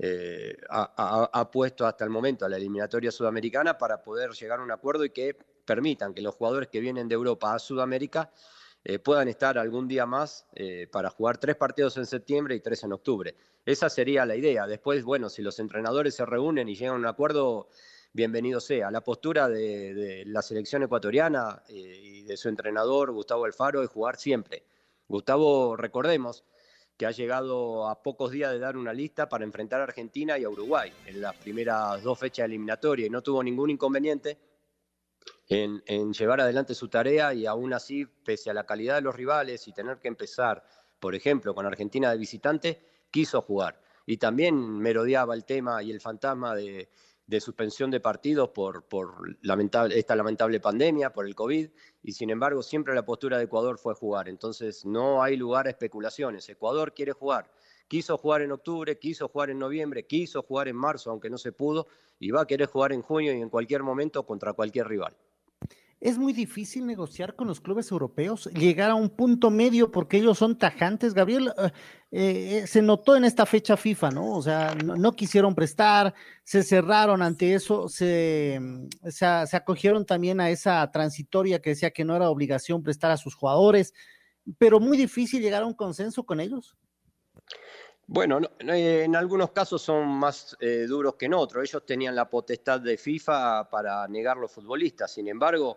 eh, 0.00 0.56
ha, 0.70 1.50
puesto 1.50 1.84
hasta 1.84 2.04
el 2.04 2.10
momento 2.10 2.44
a 2.44 2.48
la 2.48 2.56
eliminatoria 2.56 3.10
sudamericana 3.10 3.76
para 3.76 4.00
poder 4.00 4.30
llegar 4.30 4.60
a 4.60 4.62
un 4.62 4.70
acuerdo 4.70 5.04
y 5.04 5.10
que 5.10 5.36
permitan 5.64 6.14
que 6.14 6.22
los 6.22 6.36
jugadores 6.36 6.68
que 6.68 6.78
vienen 6.78 7.08
de 7.08 7.16
Europa 7.16 7.52
a 7.52 7.58
Sudamérica 7.58 8.30
eh, 8.84 9.00
puedan 9.00 9.26
estar 9.26 9.58
algún 9.58 9.88
día 9.88 10.06
más 10.06 10.46
eh, 10.54 10.86
para 10.90 11.10
jugar 11.10 11.38
tres 11.38 11.56
partidos 11.56 11.96
en 11.96 12.06
septiembre 12.06 12.54
y 12.54 12.60
tres 12.60 12.84
en 12.84 12.92
octubre. 12.92 13.34
Esa 13.66 13.90
sería 13.90 14.24
la 14.24 14.36
idea. 14.36 14.68
Después, 14.68 15.02
bueno, 15.02 15.28
si 15.28 15.42
los 15.42 15.58
entrenadores 15.58 16.14
se 16.14 16.24
reúnen 16.24 16.68
y 16.68 16.76
llegan 16.76 16.94
a 16.94 16.98
un 16.98 17.06
acuerdo, 17.06 17.68
bienvenido 18.12 18.60
sea. 18.60 18.92
La 18.92 19.02
postura 19.02 19.48
de, 19.48 19.94
de 19.94 20.24
la 20.26 20.42
selección 20.42 20.84
ecuatoriana 20.84 21.60
y 21.68 22.22
de 22.22 22.36
su 22.36 22.48
entrenador, 22.48 23.10
Gustavo 23.10 23.46
Alfaro, 23.46 23.82
es 23.82 23.90
jugar 23.90 24.16
siempre. 24.16 24.62
Gustavo, 25.08 25.76
recordemos, 25.76 26.44
que 26.98 27.06
ha 27.06 27.12
llegado 27.12 27.88
a 27.88 28.02
pocos 28.02 28.32
días 28.32 28.50
de 28.50 28.58
dar 28.58 28.76
una 28.76 28.92
lista 28.92 29.28
para 29.28 29.44
enfrentar 29.44 29.80
a 29.80 29.84
Argentina 29.84 30.36
y 30.36 30.42
a 30.42 30.50
Uruguay 30.50 30.92
en 31.06 31.20
las 31.20 31.36
primeras 31.36 32.02
dos 32.02 32.18
fechas 32.18 32.46
eliminatorias 32.46 33.06
y 33.06 33.10
no 33.10 33.22
tuvo 33.22 33.40
ningún 33.40 33.70
inconveniente 33.70 34.36
en, 35.46 36.12
llevar 36.12 36.40
adelante 36.40 36.74
su 36.74 36.88
tarea 36.88 37.32
y 37.32 37.46
aún 37.46 37.72
así, 37.72 38.04
pese 38.04 38.50
a 38.50 38.54
la 38.54 38.66
calidad 38.66 38.96
de 38.96 39.02
los 39.02 39.14
rivales 39.14 39.68
y 39.68 39.72
tener 39.72 39.98
que 39.98 40.08
empezar, 40.08 40.64
por 40.98 41.14
ejemplo, 41.14 41.54
con 41.54 41.66
Argentina 41.66 42.10
de 42.10 42.18
visitante, 42.18 42.82
quiso 43.12 43.42
jugar. 43.42 43.80
Y 44.04 44.16
también 44.16 44.56
merodeaba 44.56 45.34
el 45.34 45.44
tema 45.44 45.80
y 45.84 45.92
el 45.92 46.00
fantasma 46.00 46.56
de, 46.56 46.90
de 47.28 47.40
suspensión 47.40 47.90
de 47.90 48.00
partidos 48.00 48.48
por, 48.48 48.84
por 48.84 49.36
lamentable, 49.42 49.98
esta 49.98 50.16
lamentable 50.16 50.60
pandemia, 50.60 51.12
por 51.12 51.26
el 51.26 51.34
COVID, 51.34 51.68
y 52.02 52.12
sin 52.12 52.30
embargo 52.30 52.62
siempre 52.62 52.94
la 52.94 53.04
postura 53.04 53.36
de 53.36 53.44
Ecuador 53.44 53.78
fue 53.78 53.94
jugar. 53.94 54.30
Entonces 54.30 54.86
no 54.86 55.22
hay 55.22 55.36
lugar 55.36 55.66
a 55.66 55.70
especulaciones. 55.70 56.48
Ecuador 56.48 56.94
quiere 56.94 57.12
jugar. 57.12 57.52
Quiso 57.86 58.16
jugar 58.16 58.40
en 58.42 58.52
octubre, 58.52 58.98
quiso 58.98 59.28
jugar 59.28 59.50
en 59.50 59.58
noviembre, 59.58 60.06
quiso 60.06 60.42
jugar 60.42 60.68
en 60.68 60.76
marzo, 60.76 61.10
aunque 61.10 61.28
no 61.28 61.36
se 61.36 61.52
pudo, 61.52 61.86
y 62.18 62.30
va 62.30 62.42
a 62.42 62.46
querer 62.46 62.66
jugar 62.66 62.92
en 62.92 63.02
junio 63.02 63.34
y 63.34 63.40
en 63.42 63.50
cualquier 63.50 63.82
momento 63.82 64.24
contra 64.24 64.54
cualquier 64.54 64.88
rival 64.88 65.14
es 66.00 66.16
muy 66.16 66.32
difícil 66.32 66.86
negociar 66.86 67.34
con 67.34 67.48
los 67.48 67.60
clubes 67.60 67.90
europeos, 67.90 68.46
llegar 68.54 68.90
a 68.90 68.94
un 68.94 69.10
punto 69.10 69.50
medio 69.50 69.90
porque 69.90 70.18
ellos 70.18 70.38
son 70.38 70.56
tajantes. 70.56 71.12
Gabriel, 71.12 71.52
eh, 71.58 72.60
eh, 72.62 72.66
se 72.68 72.82
notó 72.82 73.16
en 73.16 73.24
esta 73.24 73.46
fecha 73.46 73.76
FIFA, 73.76 74.10
¿no? 74.10 74.36
O 74.36 74.42
sea, 74.42 74.74
no, 74.76 75.12
quisieron 75.12 75.56
prestar, 75.56 76.14
se 76.44 76.62
cerraron 76.62 77.20
ante 77.20 77.52
eso, 77.52 77.88
se, 77.88 78.60
se, 79.08 79.26
acogieron 79.26 80.06
también 80.06 80.40
a 80.40 80.50
esa 80.50 80.88
transitoria 80.92 81.60
que 81.60 81.70
decía 81.70 81.90
que 81.90 82.04
no 82.04 82.14
era 82.14 82.30
obligación 82.30 82.82
prestar 82.82 83.10
a 83.10 83.16
sus 83.16 83.34
jugadores, 83.34 83.92
pero 84.56 84.78
muy 84.78 84.96
difícil 84.96 85.42
llegar 85.42 85.64
a 85.64 85.66
un 85.66 85.74
consenso 85.74 86.24
con 86.24 86.40
ellos. 86.40 86.76
Bueno, 88.10 88.40
en 88.58 89.14
algunos 89.14 89.50
casos 89.50 89.82
son 89.82 90.08
más 90.08 90.56
eh, 90.60 90.86
duros 90.88 91.16
que 91.16 91.26
en 91.26 91.34
otros. 91.34 91.62
Ellos 91.62 91.84
tenían 91.84 92.16
la 92.16 92.30
potestad 92.30 92.80
de 92.80 92.96
FIFA 92.96 93.68
para 93.68 94.08
negar 94.08 94.38
los 94.38 94.50
futbolistas. 94.50 95.12
Sin 95.12 95.28
embargo, 95.28 95.76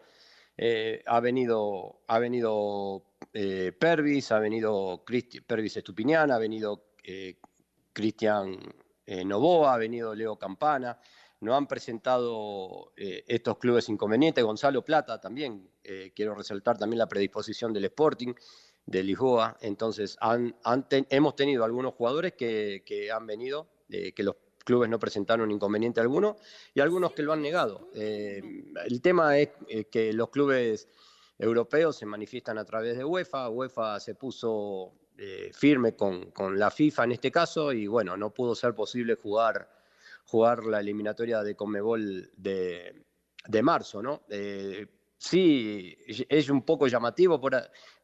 eh, 0.55 1.03
ha 1.07 1.19
venido, 1.19 2.03
ha 2.07 2.19
venido 2.19 3.03
eh, 3.33 3.73
Pervis, 3.77 4.31
ha 4.31 4.39
venido 4.39 5.03
Pervis 5.45 5.75
Estupiniana, 5.75 6.35
ha 6.35 6.39
venido 6.39 6.91
Cristian 7.91 8.57
Novoa, 9.25 9.73
ha 9.73 9.77
venido 9.77 10.15
Leo 10.15 10.37
Campana. 10.37 10.97
No 11.41 11.53
han 11.53 11.67
presentado 11.67 12.93
estos 12.95 13.57
clubes 13.57 13.89
inconvenientes. 13.89 14.41
Gonzalo 14.41 14.85
Plata 14.85 15.19
también, 15.19 15.69
quiero 16.15 16.33
resaltar 16.33 16.77
también 16.77 16.99
la 16.99 17.09
predisposición 17.09 17.73
del 17.73 17.85
Sporting 17.85 18.33
de 18.85 19.03
Lisboa. 19.03 19.57
Entonces, 19.61 20.17
hemos 21.09 21.35
tenido 21.35 21.63
algunos 21.63 21.93
jugadores 21.93 22.33
que, 22.33 23.09
han 23.13 23.25
venido, 23.25 23.67
eh, 23.89 24.11
que 24.13 24.23
los 24.23 24.35
clubes 24.63 24.89
no 24.89 24.99
presentaron 24.99 25.51
inconveniente 25.51 26.01
alguno, 26.01 26.37
y 26.73 26.81
algunos 26.81 27.13
que 27.13 27.23
lo 27.23 27.33
han 27.33 27.41
negado. 27.41 27.89
Eh, 27.93 28.41
el 28.85 29.01
tema 29.01 29.37
es 29.37 29.49
eh, 29.67 29.85
que 29.85 30.13
los 30.13 30.29
clubes 30.29 30.87
europeos 31.37 31.95
se 31.97 32.05
manifiestan 32.05 32.57
a 32.57 32.65
través 32.65 32.97
de 32.97 33.05
UEFA. 33.05 33.49
UEFA 33.49 33.99
se 33.99 34.15
puso 34.15 34.93
firme 35.53 35.95
con, 35.95 36.31
la 36.57 36.71
FIFA 36.71 37.03
en 37.03 37.11
este 37.11 37.31
caso, 37.31 37.71
y 37.71 37.85
bueno, 37.85 38.17
no 38.17 38.33
pudo 38.33 38.55
ser 38.55 38.73
posible 38.73 39.13
jugar, 39.13 39.69
jugar 40.25 40.65
la 40.65 40.79
eliminatoria 40.79 41.43
de 41.43 41.55
Conmebol 41.55 42.31
de, 42.35 43.05
de 43.47 43.61
marzo, 43.61 44.01
¿no? 44.01 44.23
sí, 45.19 45.95
es 46.27 46.49
un 46.49 46.63
poco 46.63 46.87
llamativo 46.87 47.39
por, 47.39 47.55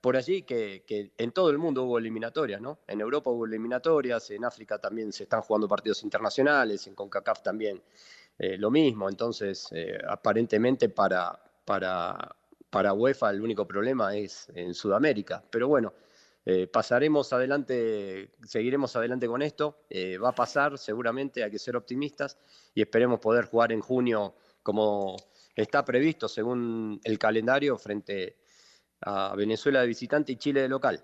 por 0.02 0.16
allí 0.16 0.44
que, 0.44 0.84
en 1.18 1.32
todo 1.32 1.50
el 1.50 1.58
mundo 1.58 1.84
hubo 1.84 1.98
eliminatorias, 1.98 2.62
¿no? 2.62 2.80
En 2.88 3.02
Europa 3.02 3.30
hubo 3.30 3.46
eliminatorias, 3.46 4.30
en 4.32 4.46
África 4.46 4.80
también 4.80 5.12
se 5.12 5.24
están 5.24 5.42
jugando 5.42 5.68
partidos 5.68 6.04
internacionales, 6.04 6.86
en 6.88 6.96
CONCACAF 6.96 7.42
también 7.42 7.82
eh, 8.38 8.58
lo 8.58 8.70
mismo. 8.70 9.10
Entonces, 9.10 9.68
eh, 9.72 9.98
aparentemente 10.08 10.90
para, 10.90 11.40
para, 11.66 12.36
para 12.70 12.94
UEFA 12.94 13.32
el 13.32 13.42
único 13.42 13.68
problema 13.68 14.16
es 14.16 14.50
en 14.54 14.74
Sudamérica. 14.74 15.44
Pero 15.50 15.68
bueno, 15.68 15.94
eh, 16.46 16.68
pasaremos 16.68 17.34
adelante, 17.34 18.32
seguiremos 18.44 18.96
adelante 18.96 19.28
con 19.28 19.42
esto. 19.42 19.80
va 20.24 20.30
a 20.30 20.36
pasar, 20.36 20.78
seguramente, 20.78 21.44
hay 21.44 21.52
que 21.52 21.60
ser 21.60 21.76
optimistas 21.76 22.38
y 22.76 22.82
esperemos 22.82 23.20
poder 23.20 23.46
jugar 23.46 23.72
en 23.72 23.82
junio 23.82 24.36
como 24.62 25.16
está 25.56 25.84
previsto 25.84 26.28
según 26.28 27.02
el 27.04 27.18
calendario 27.18 27.78
frente 27.78 28.38
a 29.02 29.36
Venezuela 29.36 29.82
de 29.82 29.88
visitante 29.88 30.32
y 30.32 30.38
Chile 30.38 30.62
de 30.62 30.70
local. 30.70 31.04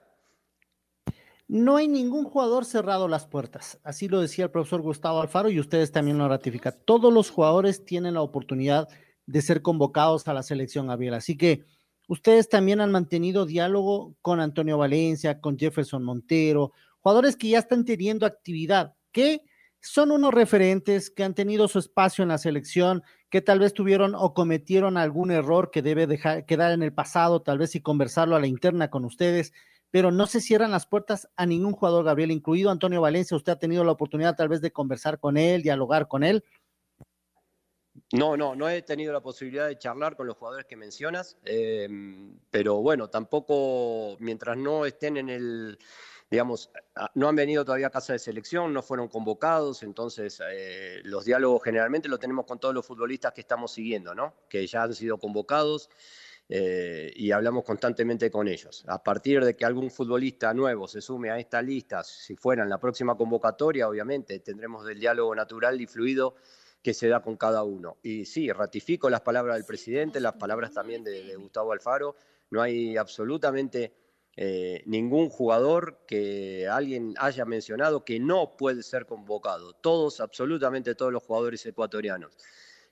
No 1.48 1.76
hay 1.76 1.88
ningún 1.88 2.24
jugador 2.24 2.66
cerrado 2.66 3.08
las 3.08 3.28
puertas. 3.28 3.80
Así 3.84 4.08
lo 4.08 4.22
decía 4.22 4.46
el 4.46 4.52
profesor 4.52 4.82
Gustavo 4.82 5.22
Alfaro 5.22 5.50
y 5.50 5.60
ustedes 5.60 5.92
también 5.92 6.18
lo 6.18 6.28
ratifican. 6.28 6.76
Todos 6.86 7.14
los 7.14 7.30
jugadores 7.30 7.86
tienen 7.86 8.16
la 8.16 8.22
oportunidad 8.22 8.88
de 9.26 9.42
ser 9.42 9.62
convocados 9.62 10.28
a 10.28 10.34
la 10.34 10.44
selección 10.44 10.88
Gabriel. 10.88 11.14
Así 11.14 11.38
que 11.38 11.66
ustedes 12.08 12.50
también 12.50 12.82
han 12.82 12.92
mantenido 12.92 13.46
diálogo 13.46 14.16
con 14.22 14.40
Antonio 14.40 14.78
Valencia, 14.78 15.42
con 15.42 15.58
Jefferson 15.58 16.04
Montero, 16.04 16.72
jugadores 17.02 17.36
que 17.36 17.50
ya 17.50 17.60
están 17.60 17.86
teniendo 17.86 18.26
actividad, 18.26 18.96
que 19.12 19.42
son 19.82 20.12
unos 20.12 20.34
referentes 20.34 21.10
que 21.10 21.24
han 21.24 21.36
tenido 21.36 21.68
su 21.68 21.78
espacio 21.80 22.24
en 22.24 22.30
la 22.30 22.38
selección, 22.38 23.04
que 23.34 23.42
tal 23.42 23.58
vez 23.58 23.74
tuvieron 23.74 24.14
o 24.14 24.36
cometieron 24.36 24.96
algún 24.96 25.32
error 25.32 25.72
que 25.72 25.82
debe 25.82 26.06
dejar, 26.06 26.46
quedar 26.46 26.72
en 26.72 26.84
el 26.84 26.94
pasado, 26.94 27.42
tal 27.42 27.58
vez 27.58 27.74
y 27.74 27.82
conversarlo 27.82 28.36
a 28.36 28.40
la 28.40 28.46
interna 28.46 28.92
con 28.92 29.06
ustedes, 29.06 29.54
pero 29.90 30.12
no 30.12 30.28
se 30.28 30.40
cierran 30.40 30.70
las 30.70 30.86
puertas 30.86 31.28
a 31.36 31.48
ningún 31.48 31.72
jugador, 31.74 32.06
Gabriel, 32.06 32.30
incluido 32.30 32.70
Antonio 32.70 33.02
Valencia. 33.02 33.36
¿Usted 33.36 33.54
ha 33.54 33.58
tenido 33.58 33.84
la 33.84 33.94
oportunidad 33.94 34.36
tal 34.36 34.50
vez 34.50 34.62
de 34.62 34.70
conversar 34.70 35.18
con 35.20 35.38
él, 35.38 35.64
dialogar 35.64 36.08
con 36.08 36.24
él? 36.24 36.44
No, 38.12 38.38
no, 38.38 38.54
no 38.54 38.70
he 38.70 38.84
tenido 38.84 39.12
la 39.12 39.22
posibilidad 39.22 39.68
de 39.68 39.80
charlar 39.80 40.16
con 40.16 40.28
los 40.28 40.38
jugadores 40.38 40.68
que 40.68 40.76
mencionas, 40.76 41.36
eh, 41.44 41.90
pero 42.52 42.84
bueno, 42.84 43.10
tampoco 43.10 44.16
mientras 44.20 44.58
no 44.58 44.86
estén 44.86 45.18
en 45.18 45.30
el 45.32 45.80
digamos, 46.34 46.72
no 47.14 47.30
han 47.30 47.36
venido 47.36 47.64
todavía 47.64 47.86
a 47.86 47.92
casa 47.92 48.14
de 48.14 48.18
selección, 48.18 48.74
no 48.74 48.82
fueron 48.82 49.08
convocados, 49.08 49.84
entonces 49.84 50.42
eh, 50.50 51.00
los 51.04 51.26
diálogos 51.26 51.62
generalmente 51.62 52.10
los 52.10 52.20
tenemos 52.20 52.48
con 52.48 52.60
todos 52.60 52.74
los 52.74 52.84
futbolistas 52.84 53.34
que 53.34 53.42
estamos 53.42 53.72
siguiendo, 53.72 54.16
¿no? 54.16 54.34
Que 54.50 54.66
ya 54.66 54.82
han 54.82 54.96
sido 54.96 55.20
convocados 55.20 55.92
eh, 56.50 57.14
y 57.16 57.30
hablamos 57.30 57.64
constantemente 57.64 58.32
con 58.32 58.48
ellos. 58.48 58.84
A 58.88 59.04
partir 59.04 59.46
de 59.46 59.56
que 59.56 59.64
algún 59.64 59.92
futbolista 59.92 60.56
nuevo 60.56 60.88
se 60.88 61.02
sume 61.02 61.30
a 61.30 61.38
esta 61.38 61.62
lista, 61.62 62.04
si 62.04 62.36
fuera 62.36 62.64
en 62.64 62.70
la 62.70 62.80
próxima 62.80 63.16
convocatoria, 63.16 63.88
obviamente 63.88 64.40
tendremos 64.40 64.90
el 64.90 65.00
diálogo 65.00 65.36
natural 65.36 65.80
y 65.80 65.86
fluido 65.86 66.34
que 66.82 66.96
se 66.96 67.10
da 67.10 67.22
con 67.22 67.38
cada 67.38 67.64
uno. 67.64 67.98
Y 68.02 68.26
sí, 68.26 68.52
ratifico 68.52 69.08
las 69.08 69.22
palabras 69.22 69.58
del 69.58 69.66
presidente, 69.66 70.20
las 70.20 70.34
palabras 70.34 70.72
también 70.72 71.04
de 71.04 71.36
Gustavo 71.36 71.74
Alfaro, 71.74 72.16
no 72.50 72.60
hay 72.60 72.98
absolutamente 72.98 74.03
eh, 74.36 74.82
ningún 74.88 75.30
jugador 75.30 76.00
que 76.08 76.68
alguien 76.68 77.14
haya 77.20 77.46
mencionado 77.46 78.04
que 78.04 78.20
no 78.20 78.58
puede 78.58 78.82
ser 78.82 79.06
convocado. 79.06 79.74
Todos, 79.74 80.20
absolutamente 80.20 80.96
todos 80.96 81.14
los 81.14 81.24
jugadores 81.24 81.66
ecuatorianos 81.66 82.36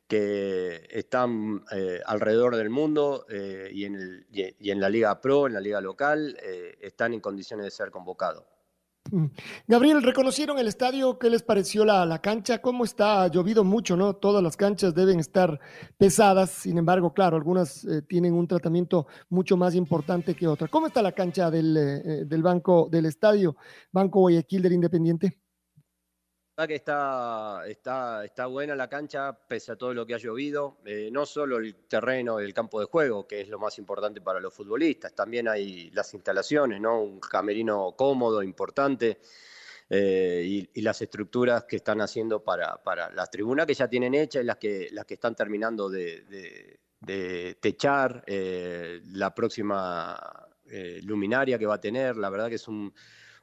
que 0.08 0.88
están 0.90 1.64
eh, 1.72 2.02
alrededor 2.06 2.58
del 2.58 2.70
mundo 2.70 3.26
eh, 3.30 3.70
y, 3.72 3.86
en 3.86 3.96
el, 3.96 4.28
y, 4.30 4.70
en 4.70 4.82
la 4.82 4.90
Liga 4.90 5.20
Pro, 5.22 5.48
en 5.48 5.54
la 5.54 5.62
Liga 5.62 5.80
local, 5.80 6.38
están 6.82 7.14
en 7.14 7.22
condiciones 7.22 7.66
de 7.66 7.72
ser 7.72 7.92
convocados. 7.92 8.44
Gabriel, 9.68 10.04
¿reconocieron 10.04 10.58
el 10.60 10.68
estadio? 10.68 11.18
¿Qué 11.18 11.30
les 11.30 11.44
pareció 11.44 11.84
la, 11.84 12.06
la, 12.06 12.20
cancha? 12.20 12.62
¿Cómo 12.62 12.86
está? 12.86 13.24
Ha 13.24 13.28
llovido 13.28 13.64
mucho, 13.64 13.98
¿no? 13.98 14.16
Todas 14.16 14.42
las 14.44 14.56
canchas 14.56 14.94
deben 14.94 15.20
estar 15.20 15.60
pesadas, 15.98 16.52
sin 16.52 16.78
embargo, 16.78 17.14
claro, 17.14 17.36
algunas 17.36 17.84
eh, 17.86 18.04
tienen 18.04 18.34
un 18.34 18.48
tratamiento 18.48 19.08
mucho 19.30 19.58
más 19.58 19.76
importante 19.76 20.36
que 20.36 20.48
otras. 20.48 20.70
¿Cómo 20.70 20.88
está 20.88 21.02
la 21.02 21.12
cancha 21.12 21.52
del, 21.52 21.76
eh, 21.78 22.26
del 22.26 22.44
banco 22.44 22.88
del 22.90 23.06
estadio, 23.06 23.56
Banco 23.92 24.20
Guayaquil 24.20 24.62
del 24.62 24.74
Independiente? 24.74 25.41
Que 26.68 26.76
está, 26.76 27.64
está, 27.68 28.26
está 28.26 28.46
buena 28.46 28.76
la 28.76 28.88
cancha, 28.88 29.34
pese 29.34 29.74
a 29.74 29.76
todo 29.76 29.94
lo 29.94 30.06
que 30.06 30.16
ha 30.16 30.18
llovido. 30.18 30.78
Eh, 30.86 31.10
no 31.12 31.26
solo 31.26 31.58
el 31.58 31.76
terreno, 31.88 32.40
el 32.40 32.54
campo 32.54 32.80
de 32.80 32.86
juego, 32.86 33.28
que 33.28 33.42
es 33.42 33.50
lo 33.50 33.60
más 33.60 33.78
importante 33.78 34.22
para 34.22 34.40
los 34.40 34.54
futbolistas, 34.54 35.14
también 35.14 35.48
hay 35.48 35.90
las 35.92 36.14
instalaciones, 36.14 36.82
¿no? 36.82 37.02
Un 37.02 37.20
camerino 37.20 37.94
cómodo, 37.98 38.44
importante. 38.44 39.20
Eh, 39.90 40.68
y, 40.74 40.82
las 40.82 41.02
estructuras 41.02 41.66
que 41.66 41.76
están 41.76 42.00
haciendo 42.00 42.44
para, 42.44 42.82
para 42.82 43.12
las 43.12 43.30
tribunas 43.30 43.66
que 43.66 43.74
ya 43.74 43.90
tienen 43.90 44.16
hechas 44.16 44.42
y 44.42 44.46
las 44.46 44.58
que, 44.58 44.88
las 44.92 45.06
que 45.06 45.16
están 45.16 45.36
terminando 45.36 45.90
de, 45.90 46.80
de, 47.02 47.58
techar, 47.60 48.24
eh, 48.26 49.02
la 49.12 49.36
próxima 49.36 50.48
luminaria 51.04 51.60
que 51.60 51.66
va 51.66 51.76
a 51.76 51.82
tener, 51.82 52.16
la 52.16 52.30
verdad 52.30 52.48
que 52.48 52.56
es 52.56 52.68
un, 52.70 52.94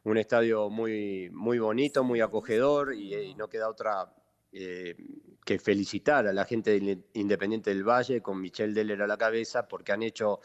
un 0.05 0.17
estadio 0.17 0.71
muy, 0.71 1.31
muy 1.31 1.59
bonito, 1.59 2.05
muy 2.05 2.21
acogedor 2.21 2.95
y, 2.95 3.35
no 3.35 3.49
queda 3.49 3.69
otra 3.69 4.13
eh, 4.53 4.97
que 5.45 5.59
felicitar 5.59 6.27
a 6.27 6.33
la 6.33 6.45
gente 6.45 6.79
del 6.79 7.05
Independiente 7.15 7.71
del 7.71 7.85
Valle 7.85 8.21
con 8.23 8.41
Michel 8.41 8.75
Deller 8.75 9.03
a 9.03 9.07
la 9.07 9.17
cabeza 9.17 9.67
porque 9.67 9.93
han 9.93 10.03
hecho 10.03 10.41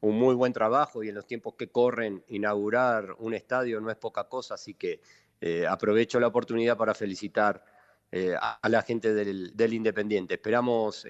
un 0.00 0.16
muy 0.16 0.34
buen 0.34 0.52
trabajo 0.52 1.02
y 1.02 1.08
en 1.08 1.14
los 1.14 1.26
tiempos 1.26 1.54
que 1.54 1.70
corren 1.70 2.22
inaugurar 2.28 3.16
un 3.18 3.34
estadio 3.34 3.80
no 3.80 3.90
es 3.90 3.96
poca 3.96 4.28
cosa, 4.28 4.54
así 4.54 4.74
que 4.74 5.00
eh, 5.40 5.66
aprovecho 5.66 6.20
la 6.20 6.28
oportunidad 6.28 6.76
para 6.76 6.94
felicitar 6.94 7.64
eh, 8.10 8.34
a, 8.40 8.68
la 8.68 8.82
gente 8.82 9.12
del, 9.12 9.72
Independiente. 9.72 10.34
Esperamos 10.34 11.04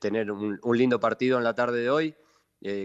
tener 0.00 0.30
un, 0.30 0.58
lindo 0.76 0.98
partido 0.98 1.38
en 1.38 1.44
la 1.44 1.54
tarde 1.54 1.82
de 1.82 1.90
hoy. 1.90 2.14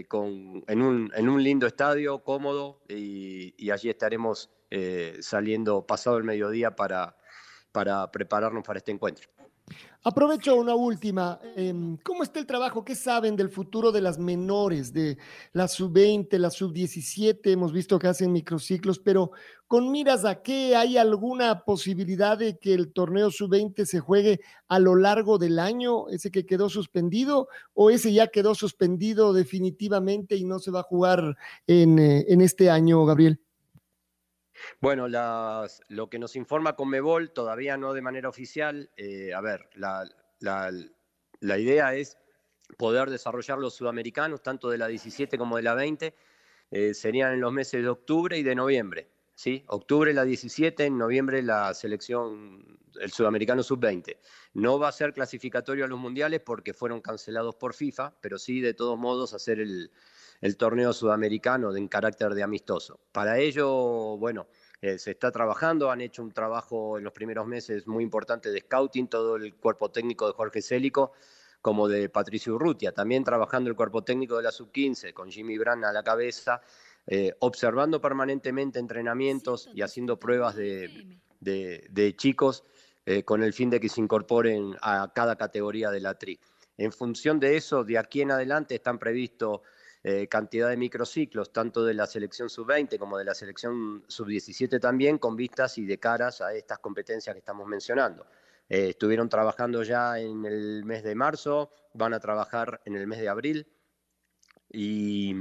Con, 0.08 0.64
en, 0.66 0.82
un, 0.82 1.42
lindo 1.42 1.66
estadio, 1.66 2.24
cómodo, 2.24 2.80
y, 2.88 3.70
allí 3.70 3.90
estaremos 3.90 4.50
eh, 4.70 5.18
saliendo 5.20 5.86
pasado 5.86 6.16
el 6.18 6.24
mediodía 6.24 6.74
para 6.74 7.16
prepararnos 8.10 8.64
para 8.64 8.78
este 8.78 8.92
encuentro. 8.92 9.28
Aprovecho 10.04 10.54
una 10.54 10.74
última. 10.74 11.38
Em, 11.56 11.96
¿Cómo 11.98 12.22
está 12.22 12.38
el 12.38 12.46
trabajo? 12.46 12.84
¿Qué 12.84 12.94
saben 12.94 13.36
del 13.36 13.50
futuro 13.50 13.92
de 13.92 14.00
las 14.00 14.18
menores, 14.18 14.92
de 14.92 15.18
la 15.52 15.68
sub-20, 15.68 16.38
la 16.38 16.50
sub-17? 16.50 17.50
Hemos 17.50 17.72
visto 17.72 17.98
que 17.98 18.06
hacen 18.06 18.32
microciclos, 18.32 19.00
pero 19.00 19.32
con 19.66 19.90
miras 19.90 20.24
a 20.24 20.40
qué, 20.40 20.76
¿hay 20.76 20.96
alguna 20.96 21.64
posibilidad 21.64 22.38
de 22.38 22.58
que 22.58 22.74
el 22.74 22.92
torneo 22.92 23.30
sub-20 23.30 23.84
se 23.84 24.00
juegue 24.00 24.40
a 24.68 24.78
lo 24.78 24.94
largo 24.94 25.36
del 25.36 25.58
año, 25.58 26.08
ese 26.08 26.30
que 26.30 26.46
quedó 26.46 26.70
suspendido, 26.70 27.48
o 27.74 27.90
ese 27.90 28.12
ya 28.12 28.28
quedó 28.28 28.54
suspendido 28.54 29.32
definitivamente 29.32 30.36
y 30.36 30.44
no 30.44 30.58
se 30.58 30.70
va 30.70 30.80
a 30.80 30.84
jugar 30.84 31.36
en, 31.66 31.98
eh, 31.98 32.24
en 32.28 32.40
este 32.40 32.70
año, 32.70 33.04
Gabriel? 33.04 33.40
Bueno, 34.80 35.08
lo 35.08 36.10
que 36.10 36.18
nos 36.18 36.36
informa 36.36 36.76
Conmebol, 36.76 37.32
todavía 37.32 37.76
no 37.76 37.92
de 37.92 38.02
manera 38.02 38.28
oficial, 38.28 38.90
eh, 38.96 39.32
a 39.34 39.40
ver, 39.40 39.68
la, 39.74 41.58
idea 41.58 41.94
es 41.94 42.16
poder 42.76 43.10
desarrollar 43.10 43.58
los 43.58 43.74
sudamericanos, 43.74 44.42
tanto 44.42 44.70
de 44.70 44.78
la 44.78 44.88
17 44.88 45.38
como 45.38 45.56
de 45.56 45.62
la 45.62 45.74
20, 45.74 46.14
eh, 46.70 46.94
serían 46.94 47.32
en 47.32 47.40
los 47.40 47.52
meses 47.52 47.82
de 47.82 47.88
octubre 47.88 48.36
y 48.38 48.42
de 48.42 48.54
noviembre. 48.54 49.10
¿sí? 49.34 49.64
Octubre 49.68 50.12
la 50.12 50.24
17, 50.24 50.84
en 50.84 50.98
noviembre 50.98 51.42
la 51.42 51.72
selección, 51.72 52.78
el 53.00 53.12
sudamericano 53.12 53.62
sub-20. 53.62 54.18
No 54.54 54.78
va 54.78 54.88
a 54.88 54.92
ser 54.92 55.12
clasificatorio 55.12 55.84
a 55.84 55.88
los 55.88 55.98
mundiales 55.98 56.40
porque 56.40 56.74
fueron 56.74 57.00
cancelados 57.00 57.54
por 57.54 57.74
FIFA, 57.74 58.18
pero 58.20 58.38
sí, 58.38 58.60
de 58.60 58.74
todos 58.74 58.98
modos, 58.98 59.34
hacer 59.34 59.60
el, 59.60 59.90
el 60.40 60.56
torneo 60.56 60.92
sudamericano 60.92 61.74
en 61.74 61.88
carácter 61.88 62.34
de 62.34 62.42
amistoso. 62.42 63.00
Para 63.12 63.38
ello, 63.38 64.16
bueno, 64.16 64.46
eh, 64.80 64.98
se 64.98 65.10
está 65.10 65.32
trabajando, 65.32 65.90
han 65.90 66.00
hecho 66.00 66.22
un 66.22 66.32
trabajo 66.32 66.98
en 66.98 67.04
los 67.04 67.12
primeros 67.12 67.46
meses 67.46 67.86
muy 67.86 68.04
importante 68.04 68.50
de 68.50 68.60
scouting, 68.60 69.08
todo 69.08 69.36
el 69.36 69.54
cuerpo 69.56 69.90
técnico 69.90 70.26
de 70.26 70.34
Jorge 70.34 70.62
Célico, 70.62 71.12
como 71.60 71.88
de 71.88 72.08
Patricio 72.08 72.54
Urrutia, 72.54 72.92
también 72.92 73.24
trabajando 73.24 73.68
el 73.68 73.76
cuerpo 73.76 74.04
técnico 74.04 74.36
de 74.36 74.44
la 74.44 74.52
sub-15, 74.52 75.12
con 75.12 75.30
Jimmy 75.30 75.58
Brand 75.58 75.84
a 75.84 75.92
la 75.92 76.04
cabeza, 76.04 76.62
eh, 77.06 77.34
observando 77.40 78.00
permanentemente 78.00 78.78
entrenamientos 78.78 79.68
y 79.74 79.82
haciendo 79.82 80.18
pruebas 80.18 80.54
de, 80.54 82.14
chicos 82.16 82.64
eh, 83.06 83.24
con 83.24 83.42
el 83.42 83.52
fin 83.52 83.70
de 83.70 83.80
que 83.80 83.88
se 83.88 84.00
incorporen 84.00 84.76
a 84.82 85.10
cada 85.12 85.36
categoría 85.36 85.90
de 85.90 86.00
la 86.00 86.14
TRI. 86.14 86.38
En 86.76 86.92
función 86.92 87.40
de 87.40 87.56
eso, 87.56 87.82
de 87.82 87.98
aquí 87.98 88.20
en 88.20 88.30
adelante 88.30 88.76
están 88.76 89.00
previstos 89.00 89.62
eh, 90.04 90.28
cantidad 90.28 90.68
de 90.68 90.76
microciclos, 90.76 91.52
tanto 91.52 91.84
de 91.84 91.94
la 91.94 92.06
selección 92.06 92.48
sub-20 92.48 92.98
como 92.98 93.18
de 93.18 93.24
la 93.24 93.34
selección 93.34 94.04
sub-17 94.06 94.80
también, 94.80 95.18
con 95.18 95.36
vistas 95.36 95.78
y 95.78 95.86
de 95.86 95.98
caras 95.98 96.40
a 96.40 96.54
estas 96.54 96.78
competencias 96.78 97.34
que 97.34 97.40
estamos 97.40 97.66
mencionando. 97.66 98.26
Eh, 98.68 98.90
estuvieron 98.90 99.28
trabajando 99.28 99.82
ya 99.82 100.18
en 100.18 100.44
el 100.44 100.84
mes 100.84 101.02
de 101.02 101.14
marzo, 101.14 101.70
van 101.94 102.14
a 102.14 102.20
trabajar 102.20 102.80
en 102.84 102.96
el 102.96 103.06
mes 103.06 103.18
de 103.20 103.28
abril 103.28 103.66
y 104.70 105.34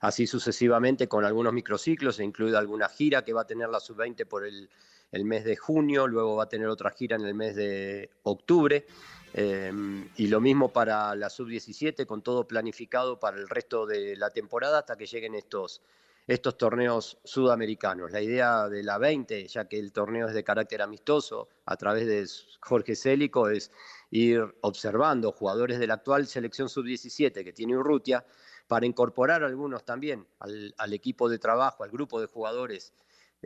así 0.00 0.26
sucesivamente 0.26 1.08
con 1.08 1.24
algunos 1.24 1.52
microciclos, 1.52 2.20
e 2.20 2.24
incluida 2.24 2.58
alguna 2.58 2.88
gira 2.88 3.24
que 3.24 3.32
va 3.32 3.42
a 3.42 3.46
tener 3.46 3.68
la 3.68 3.80
sub-20 3.80 4.26
por 4.26 4.46
el, 4.46 4.68
el 5.14 5.24
mes 5.24 5.44
de 5.44 5.56
junio, 5.56 6.06
luego 6.08 6.36
va 6.36 6.44
a 6.44 6.48
tener 6.48 6.66
otra 6.66 6.90
gira 6.90 7.16
en 7.16 7.24
el 7.24 7.34
mes 7.34 7.54
de 7.54 8.10
octubre. 8.24 8.84
Em, 9.32 10.08
y 10.16 10.26
lo 10.26 10.40
mismo 10.40 10.72
para 10.72 11.14
la 11.14 11.30
sub-17, 11.30 12.04
con 12.06 12.22
todo 12.22 12.46
planificado 12.46 13.18
para 13.18 13.36
el 13.36 13.48
resto 13.48 13.86
de 13.86 14.16
la 14.16 14.30
temporada 14.30 14.80
hasta 14.80 14.96
que 14.96 15.06
lleguen 15.06 15.34
estos, 15.34 15.82
estos 16.26 16.58
torneos 16.58 17.18
sudamericanos. 17.24 18.10
La 18.10 18.20
idea 18.20 18.68
de 18.68 18.82
la 18.82 18.98
20, 18.98 19.46
ya 19.46 19.66
que 19.66 19.78
el 19.78 19.92
torneo 19.92 20.28
es 20.28 20.34
de 20.34 20.44
carácter 20.44 20.82
amistoso, 20.82 21.48
a 21.64 21.76
través 21.76 22.06
de 22.06 22.26
Jorge 22.60 22.96
Célico, 22.96 23.48
es 23.48 23.70
ir 24.10 24.42
observando 24.62 25.32
jugadores 25.32 25.78
de 25.78 25.86
la 25.86 25.94
actual 25.94 26.26
selección 26.26 26.68
sub-17 26.68 27.44
que 27.44 27.52
tiene 27.52 27.76
Urrutia, 27.76 28.24
para 28.66 28.86
incorporar 28.86 29.44
algunos 29.44 29.84
también 29.84 30.26
al, 30.38 30.74
al, 30.78 30.92
equipo 30.92 31.28
de 31.28 31.38
trabajo, 31.38 31.84
al 31.84 31.90
grupo 31.90 32.20
de 32.20 32.26
jugadores 32.26 32.94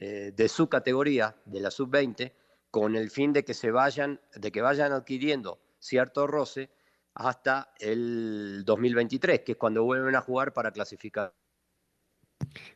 eh, 0.00 0.32
de 0.34 0.48
su 0.48 0.68
categoría, 0.68 1.34
de 1.44 1.60
la 1.60 1.72
sub-20, 1.72 2.32
con 2.70 2.94
el 2.94 3.10
fin 3.10 3.32
de 3.32 3.44
que 3.44 3.52
se 3.52 3.72
vayan, 3.72 4.20
de 4.34 4.52
que 4.52 4.60
vayan 4.60 4.92
adquiriendo 4.92 5.60
cierto 5.80 6.28
roce 6.28 6.70
hasta 7.14 7.72
el 7.80 8.62
2023, 8.64 9.40
que 9.40 9.52
es 9.52 9.58
cuando 9.58 9.82
vuelven 9.82 10.14
a 10.14 10.20
jugar 10.20 10.52
para 10.52 10.70
clasificar. 10.70 11.34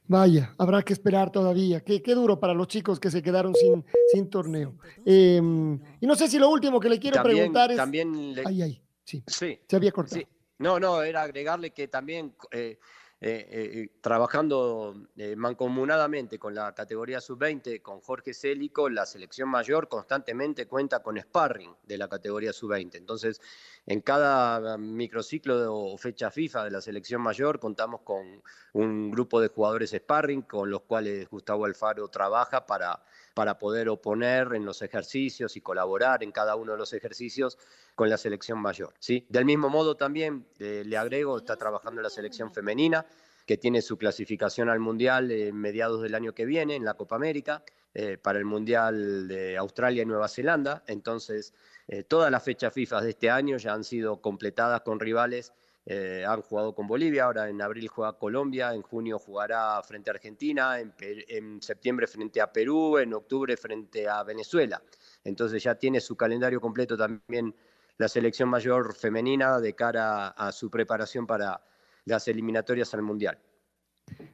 Vaya, 0.08 0.52
habrá 0.58 0.82
que 0.82 0.92
esperar 0.92 1.30
todavía. 1.30 1.80
Qué, 1.80 2.02
qué 2.02 2.14
duro 2.16 2.40
para 2.40 2.54
los 2.54 2.66
chicos 2.66 2.98
que 2.98 3.10
se 3.10 3.22
quedaron 3.22 3.54
sin, 3.54 3.84
sin 4.10 4.28
torneo. 4.28 4.76
Em, 5.06 5.78
y 6.00 6.06
no 6.06 6.16
sé 6.16 6.26
si 6.26 6.40
lo 6.40 6.50
último 6.50 6.80
que 6.80 6.88
le 6.88 6.98
quiero 6.98 7.22
preguntar 7.22 7.70
es. 7.70 7.76
También 7.76 8.34
Ay, 8.44 8.62
ay, 8.62 8.82
sí. 9.04 9.22
Se 9.26 9.76
había 9.76 9.92
cortado. 9.92 10.22
No, 10.58 10.80
no, 10.80 11.02
era 11.02 11.22
agregarle 11.22 11.70
que 11.70 11.86
también 11.86 12.34
eh, 12.50 12.78
eh, 13.24 13.46
eh, 13.52 13.88
trabajando 14.00 14.96
eh, 15.16 15.36
mancomunadamente 15.36 16.40
con 16.40 16.56
la 16.56 16.74
categoría 16.74 17.20
sub-20, 17.20 17.80
con 17.80 18.00
Jorge 18.00 18.34
Célico, 18.34 18.88
la 18.88 19.06
selección 19.06 19.48
mayor 19.48 19.86
constantemente 19.86 20.66
cuenta 20.66 21.04
con 21.04 21.16
sparring 21.16 21.72
de 21.84 21.98
la 21.98 22.08
categoría 22.08 22.52
sub-20. 22.52 22.96
Entonces, 22.96 23.40
en 23.86 24.00
cada 24.00 24.76
microciclo 24.76 25.72
o 25.72 25.96
fecha 25.98 26.32
FIFA 26.32 26.64
de 26.64 26.72
la 26.72 26.80
selección 26.80 27.22
mayor 27.22 27.60
contamos 27.60 28.00
con 28.00 28.42
un 28.72 29.12
grupo 29.12 29.40
de 29.40 29.46
jugadores 29.46 29.90
sparring 29.90 30.42
con 30.42 30.68
los 30.68 30.80
cuales 30.82 31.28
Gustavo 31.28 31.66
Alfaro 31.66 32.08
trabaja 32.08 32.66
para 32.66 33.04
para 33.34 33.58
poder 33.58 33.88
oponer 33.88 34.48
en 34.54 34.64
los 34.64 34.82
ejercicios 34.82 35.56
y 35.56 35.60
colaborar 35.60 36.22
en 36.22 36.32
cada 36.32 36.56
uno 36.56 36.72
de 36.72 36.78
los 36.78 36.92
ejercicios 36.92 37.58
con 37.94 38.10
la 38.10 38.18
selección 38.18 38.58
mayor. 38.58 38.94
¿sí? 38.98 39.26
Del 39.28 39.44
mismo 39.44 39.68
modo 39.68 39.96
también 39.96 40.46
eh, 40.58 40.82
le 40.84 40.96
agrego, 40.96 41.38
está 41.38 41.56
trabajando 41.56 42.02
la 42.02 42.10
selección 42.10 42.52
femenina, 42.52 43.06
que 43.46 43.56
tiene 43.56 43.82
su 43.82 43.98
clasificación 43.98 44.68
al 44.68 44.78
Mundial 44.78 45.30
en 45.30 45.56
mediados 45.56 46.02
del 46.02 46.14
año 46.14 46.32
que 46.32 46.44
viene 46.44 46.76
en 46.76 46.84
la 46.84 46.94
Copa 46.94 47.16
América, 47.16 47.64
eh, 47.94 48.16
para 48.16 48.38
el 48.38 48.46
Mundial 48.46 49.28
de 49.28 49.58
Australia 49.58 50.02
y 50.02 50.06
Nueva 50.06 50.28
Zelanda. 50.28 50.82
Entonces, 50.86 51.52
eh, 51.88 52.04
todas 52.04 52.30
las 52.30 52.42
fechas 52.42 52.72
FIFA 52.72 53.02
de 53.02 53.10
este 53.10 53.28
año 53.28 53.58
ya 53.58 53.74
han 53.74 53.84
sido 53.84 54.22
completadas 54.22 54.80
con 54.80 54.98
rivales. 54.98 55.52
Eh, 55.84 56.24
han 56.26 56.42
jugado 56.42 56.74
con 56.74 56.86
Bolivia, 56.86 57.24
ahora 57.24 57.48
en 57.48 57.60
abril 57.60 57.88
juega 57.88 58.12
Colombia, 58.12 58.72
en 58.72 58.82
junio 58.82 59.18
jugará 59.18 59.82
frente 59.82 60.10
a 60.10 60.14
Argentina, 60.14 60.78
en, 60.78 60.94
en 61.00 61.60
septiembre 61.60 62.06
frente 62.06 62.40
a 62.40 62.52
Perú, 62.52 62.98
en 62.98 63.12
octubre 63.14 63.56
frente 63.56 64.08
a 64.08 64.22
Venezuela. 64.22 64.80
Entonces 65.24 65.62
ya 65.62 65.74
tiene 65.74 66.00
su 66.00 66.16
calendario 66.16 66.60
completo 66.60 66.96
también 66.96 67.54
la 67.98 68.08
selección 68.08 68.48
mayor 68.48 68.94
femenina 68.94 69.60
de 69.60 69.74
cara 69.74 70.28
a 70.28 70.52
su 70.52 70.70
preparación 70.70 71.26
para 71.26 71.60
las 72.04 72.26
eliminatorias 72.28 72.94
al 72.94 73.02
Mundial. 73.02 73.38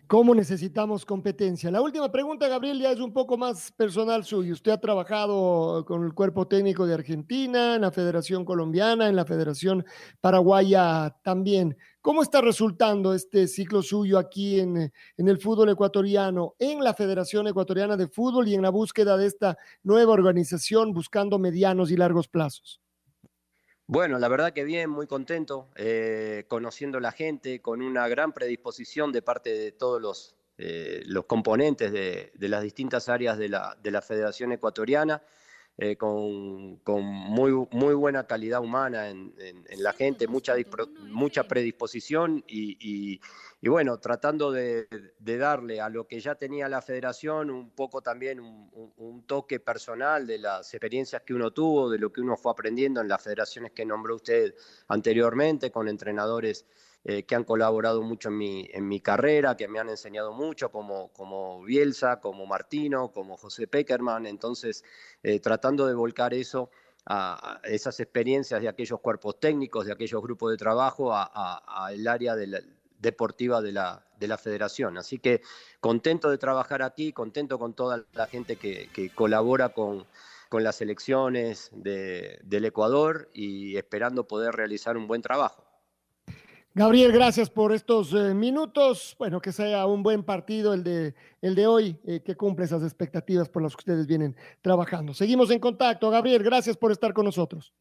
¿Cómo 0.09 0.35
necesitamos 0.35 1.05
competencia? 1.05 1.71
La 1.71 1.83
última 1.83 2.11
pregunta, 2.11 2.49
Gabriel, 2.49 2.81
ya 2.81 2.93
es 2.93 2.99
un 2.99 3.13
poco 3.13 3.37
más 3.37 3.71
personal 3.73 4.25
suyo. 4.25 4.55
Usted 4.55 4.73
ha 4.73 4.81
trabajado 4.81 5.85
con 5.85 6.03
el 6.03 6.15
cuerpo 6.15 6.49
técnico 6.49 6.87
de 6.87 6.95
Argentina, 6.95 7.75
en 7.75 7.83
la 7.83 7.91
Federación 7.91 8.47
Colombiana, 8.47 9.07
en 9.09 9.17
la 9.17 9.27
Federación 9.27 9.85
Paraguaya 10.23 11.15
también. 11.23 11.77
¿Cómo 12.01 12.23
está 12.23 12.41
resultando 12.41 13.13
este 13.13 13.47
ciclo 13.49 13.83
suyo 13.83 14.19
aquí 14.19 14.61
en, 14.61 14.91
en, 15.19 15.29
el 15.29 15.39
fútbol 15.39 15.69
ecuatoriano, 15.69 16.55
en 16.59 16.83
la 16.83 16.95
Federación 16.95 17.47
Ecuatoriana 17.47 17.99
de 17.99 18.09
Fútbol 18.09 18.49
y 18.49 18.55
en 18.55 18.63
la 18.63 18.71
búsqueda 18.71 19.19
de 19.19 19.27
esta 19.27 19.59
nueva 19.83 20.15
organización 20.15 20.95
buscando 20.95 21.39
medianos 21.39 21.91
y 21.91 21.97
largos 21.99 22.29
plazos? 22.29 22.81
Bueno, 23.91 24.19
la 24.19 24.29
verdad 24.29 24.53
que 24.53 24.65
bien, 24.65 24.91
muy 24.91 25.07
contento, 25.07 25.71
eh, 25.75 26.45
conociendo 26.47 27.01
la 27.01 27.11
gente, 27.11 27.63
con 27.63 27.81
una 27.81 28.07
gran 28.07 28.35
predisposición 28.35 29.13
de 29.13 29.23
parte 29.23 29.49
de 29.49 29.73
todos 29.73 29.99
los, 29.99 30.37
eh, 30.59 31.03
los 31.07 31.25
componentes 31.25 31.91
de, 31.91 32.31
de, 32.35 32.49
las 32.51 32.63
distintas 32.63 33.09
áreas 33.09 33.39
de 33.39 33.49
la, 33.49 33.79
de 33.83 33.91
la 33.91 34.03
Federación 34.03 34.53
Ecuatoriana. 34.53 35.23
Eh, 35.81 35.97
con, 35.97 36.79
con, 36.79 37.05
muy, 37.05 37.53
muy 37.71 37.95
buena 37.95 38.27
calidad 38.27 38.61
humana 38.61 39.11
en, 39.11 39.33
en, 39.39 39.65
en 39.69 39.83
la 39.85 39.93
gente, 39.93 40.27
mucha, 40.27 40.57
mucha 41.03 41.45
predisposición 41.45 42.43
y, 42.49 42.77
y, 42.81 43.21
y 43.61 43.69
bueno, 43.69 44.01
tratando 44.01 44.51
de, 44.51 44.89
de, 45.21 45.39
darle 45.39 45.81
a 45.81 45.89
lo 45.89 46.09
que 46.09 46.19
ya 46.19 46.35
tenía 46.35 46.69
la 46.69 46.83
federación 46.83 47.49
un 47.51 47.71
poco 47.71 48.03
también 48.03 48.41
un, 48.41 48.69
un, 48.73 48.93
un, 48.97 49.23
toque 49.25 49.61
personal 49.61 50.27
de 50.27 50.39
las 50.39 50.75
experiencias 50.75 51.23
que 51.23 51.33
uno 51.33 51.53
tuvo, 51.53 51.89
de 51.89 51.99
lo 51.99 52.13
que 52.13 52.23
uno 52.23 52.37
fue 52.37 52.51
aprendiendo 52.51 53.01
en 53.01 53.07
las 53.07 53.23
federaciones 53.23 53.71
que 53.71 53.87
nombró 53.87 54.17
usted 54.17 54.57
anteriormente, 54.89 55.71
con 55.71 55.87
entrenadores 55.87 56.67
eh, 57.05 57.23
que 57.23 57.35
han 57.35 57.45
colaborado 57.45 58.03
mucho 58.03 58.29
en 58.29 58.37
mi, 58.37 58.69
en 58.73 58.87
mi 58.87 59.01
carrera, 59.01 59.57
que 59.57 59.69
me 59.69 59.79
han 59.79 59.89
enseñado 59.89 60.33
mucho, 60.33 60.71
como, 60.71 61.09
como 61.13 61.63
Bielsa, 61.63 62.21
como 62.21 62.47
Martino, 62.47 63.13
como 63.13 63.37
José 63.37 63.67
Peckerman. 63.67 64.27
Entonces, 64.27 64.85
eh, 65.23 65.41
tratando 65.41 65.87
de 65.87 65.95
volcar 65.95 66.35
eso 66.35 66.71
a, 67.07 67.55
a, 67.55 67.61
esas 67.69 68.01
experiencias 68.01 68.61
de 68.61 68.69
aquellos 68.69 69.01
cuerpos 69.01 69.41
técnicos, 69.41 69.87
de 69.87 69.93
aquellos 69.93 70.21
grupos 70.23 70.51
de 70.51 70.57
trabajo, 70.57 71.15
al 71.15 72.07
área 72.07 72.35
de 72.35 72.65
deportiva 72.99 73.63
de 73.63 73.73
la, 73.73 74.05
de 74.19 74.29
la 74.29 74.37
federación. 74.37 74.99
Así 74.99 75.19
que 75.19 75.41
contento 75.81 76.31
de 76.31 76.39
trabajar 76.39 76.83
aquí, 76.83 77.13
contento 77.13 77.59
con 77.59 77.75
toda 77.75 78.05
la 78.13 78.27
gente 78.27 78.57
que, 78.57 78.89
que 78.93 79.11
colabora 79.11 79.71
con, 79.71 80.05
con 80.49 80.65
las 80.65 80.81
elecciones 80.81 81.71
de, 81.73 82.41
del 82.43 82.65
Ecuador 82.65 83.29
y 83.33 83.77
esperando 83.77 84.27
poder 84.27 84.55
realizar 84.55 84.97
un 84.97 85.07
buen 85.07 85.23
trabajo. 85.23 85.68
Gabriel, 86.79 87.11
gracias 87.11 87.51
por 87.51 87.73
estos 87.73 88.15
eh, 88.15 88.35
minutos. 88.35 89.17
Bueno, 89.19 89.41
que 89.41 89.51
sea 89.51 89.85
un 89.87 90.05
buen 90.05 90.23
partido 90.23 90.73
el 90.75 90.85
de, 90.85 91.13
el 91.43 91.57
de 91.57 91.67
hoy, 91.67 91.99
eh, 92.07 92.21
que 92.25 92.37
cumple 92.37 92.67
esas 92.67 92.85
expectativas 92.85 93.49
por 93.49 93.65
las 93.65 93.75
que 93.75 93.81
ustedes 93.81 94.07
vienen 94.07 94.37
trabajando. 94.63 95.13
Seguimos 95.13 95.51
en 95.51 95.59
contacto. 95.59 96.09
Gabriel, 96.09 96.41
gracias 96.41 96.77
por 96.77 96.93
estar 96.93 97.13
con 97.13 97.25
nosotros. 97.25 97.73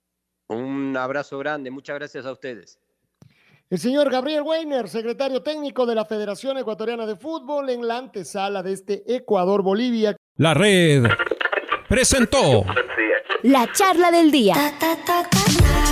Un 0.47 0.97
abrazo 0.97 1.37
grande, 1.37 1.69
muchas 1.69 1.95
gracias 1.95 2.25
a 2.25 2.31
ustedes. 2.31 2.79
El 3.69 3.77
señor 3.77 4.09
Gabriel 4.09 4.41
Weiner, 4.41 4.89
secretario 4.89 5.43
técnico 5.43 5.85
de 5.85 5.93
la 5.93 6.05
Federación 6.05 6.57
Ecuatoriana 6.57 7.05
de 7.05 7.17
Fútbol, 7.17 7.69
en 7.69 7.87
la 7.87 7.99
antesala 7.99 8.63
de 8.63 8.73
este 8.73 9.03
Ecuador-Bolivia. 9.15 10.15
La 10.37 10.55
red 10.55 11.03
presentó 11.87 12.65
la 13.43 13.71
charla 13.71 14.09
del 14.09 14.31
día. 14.31 14.55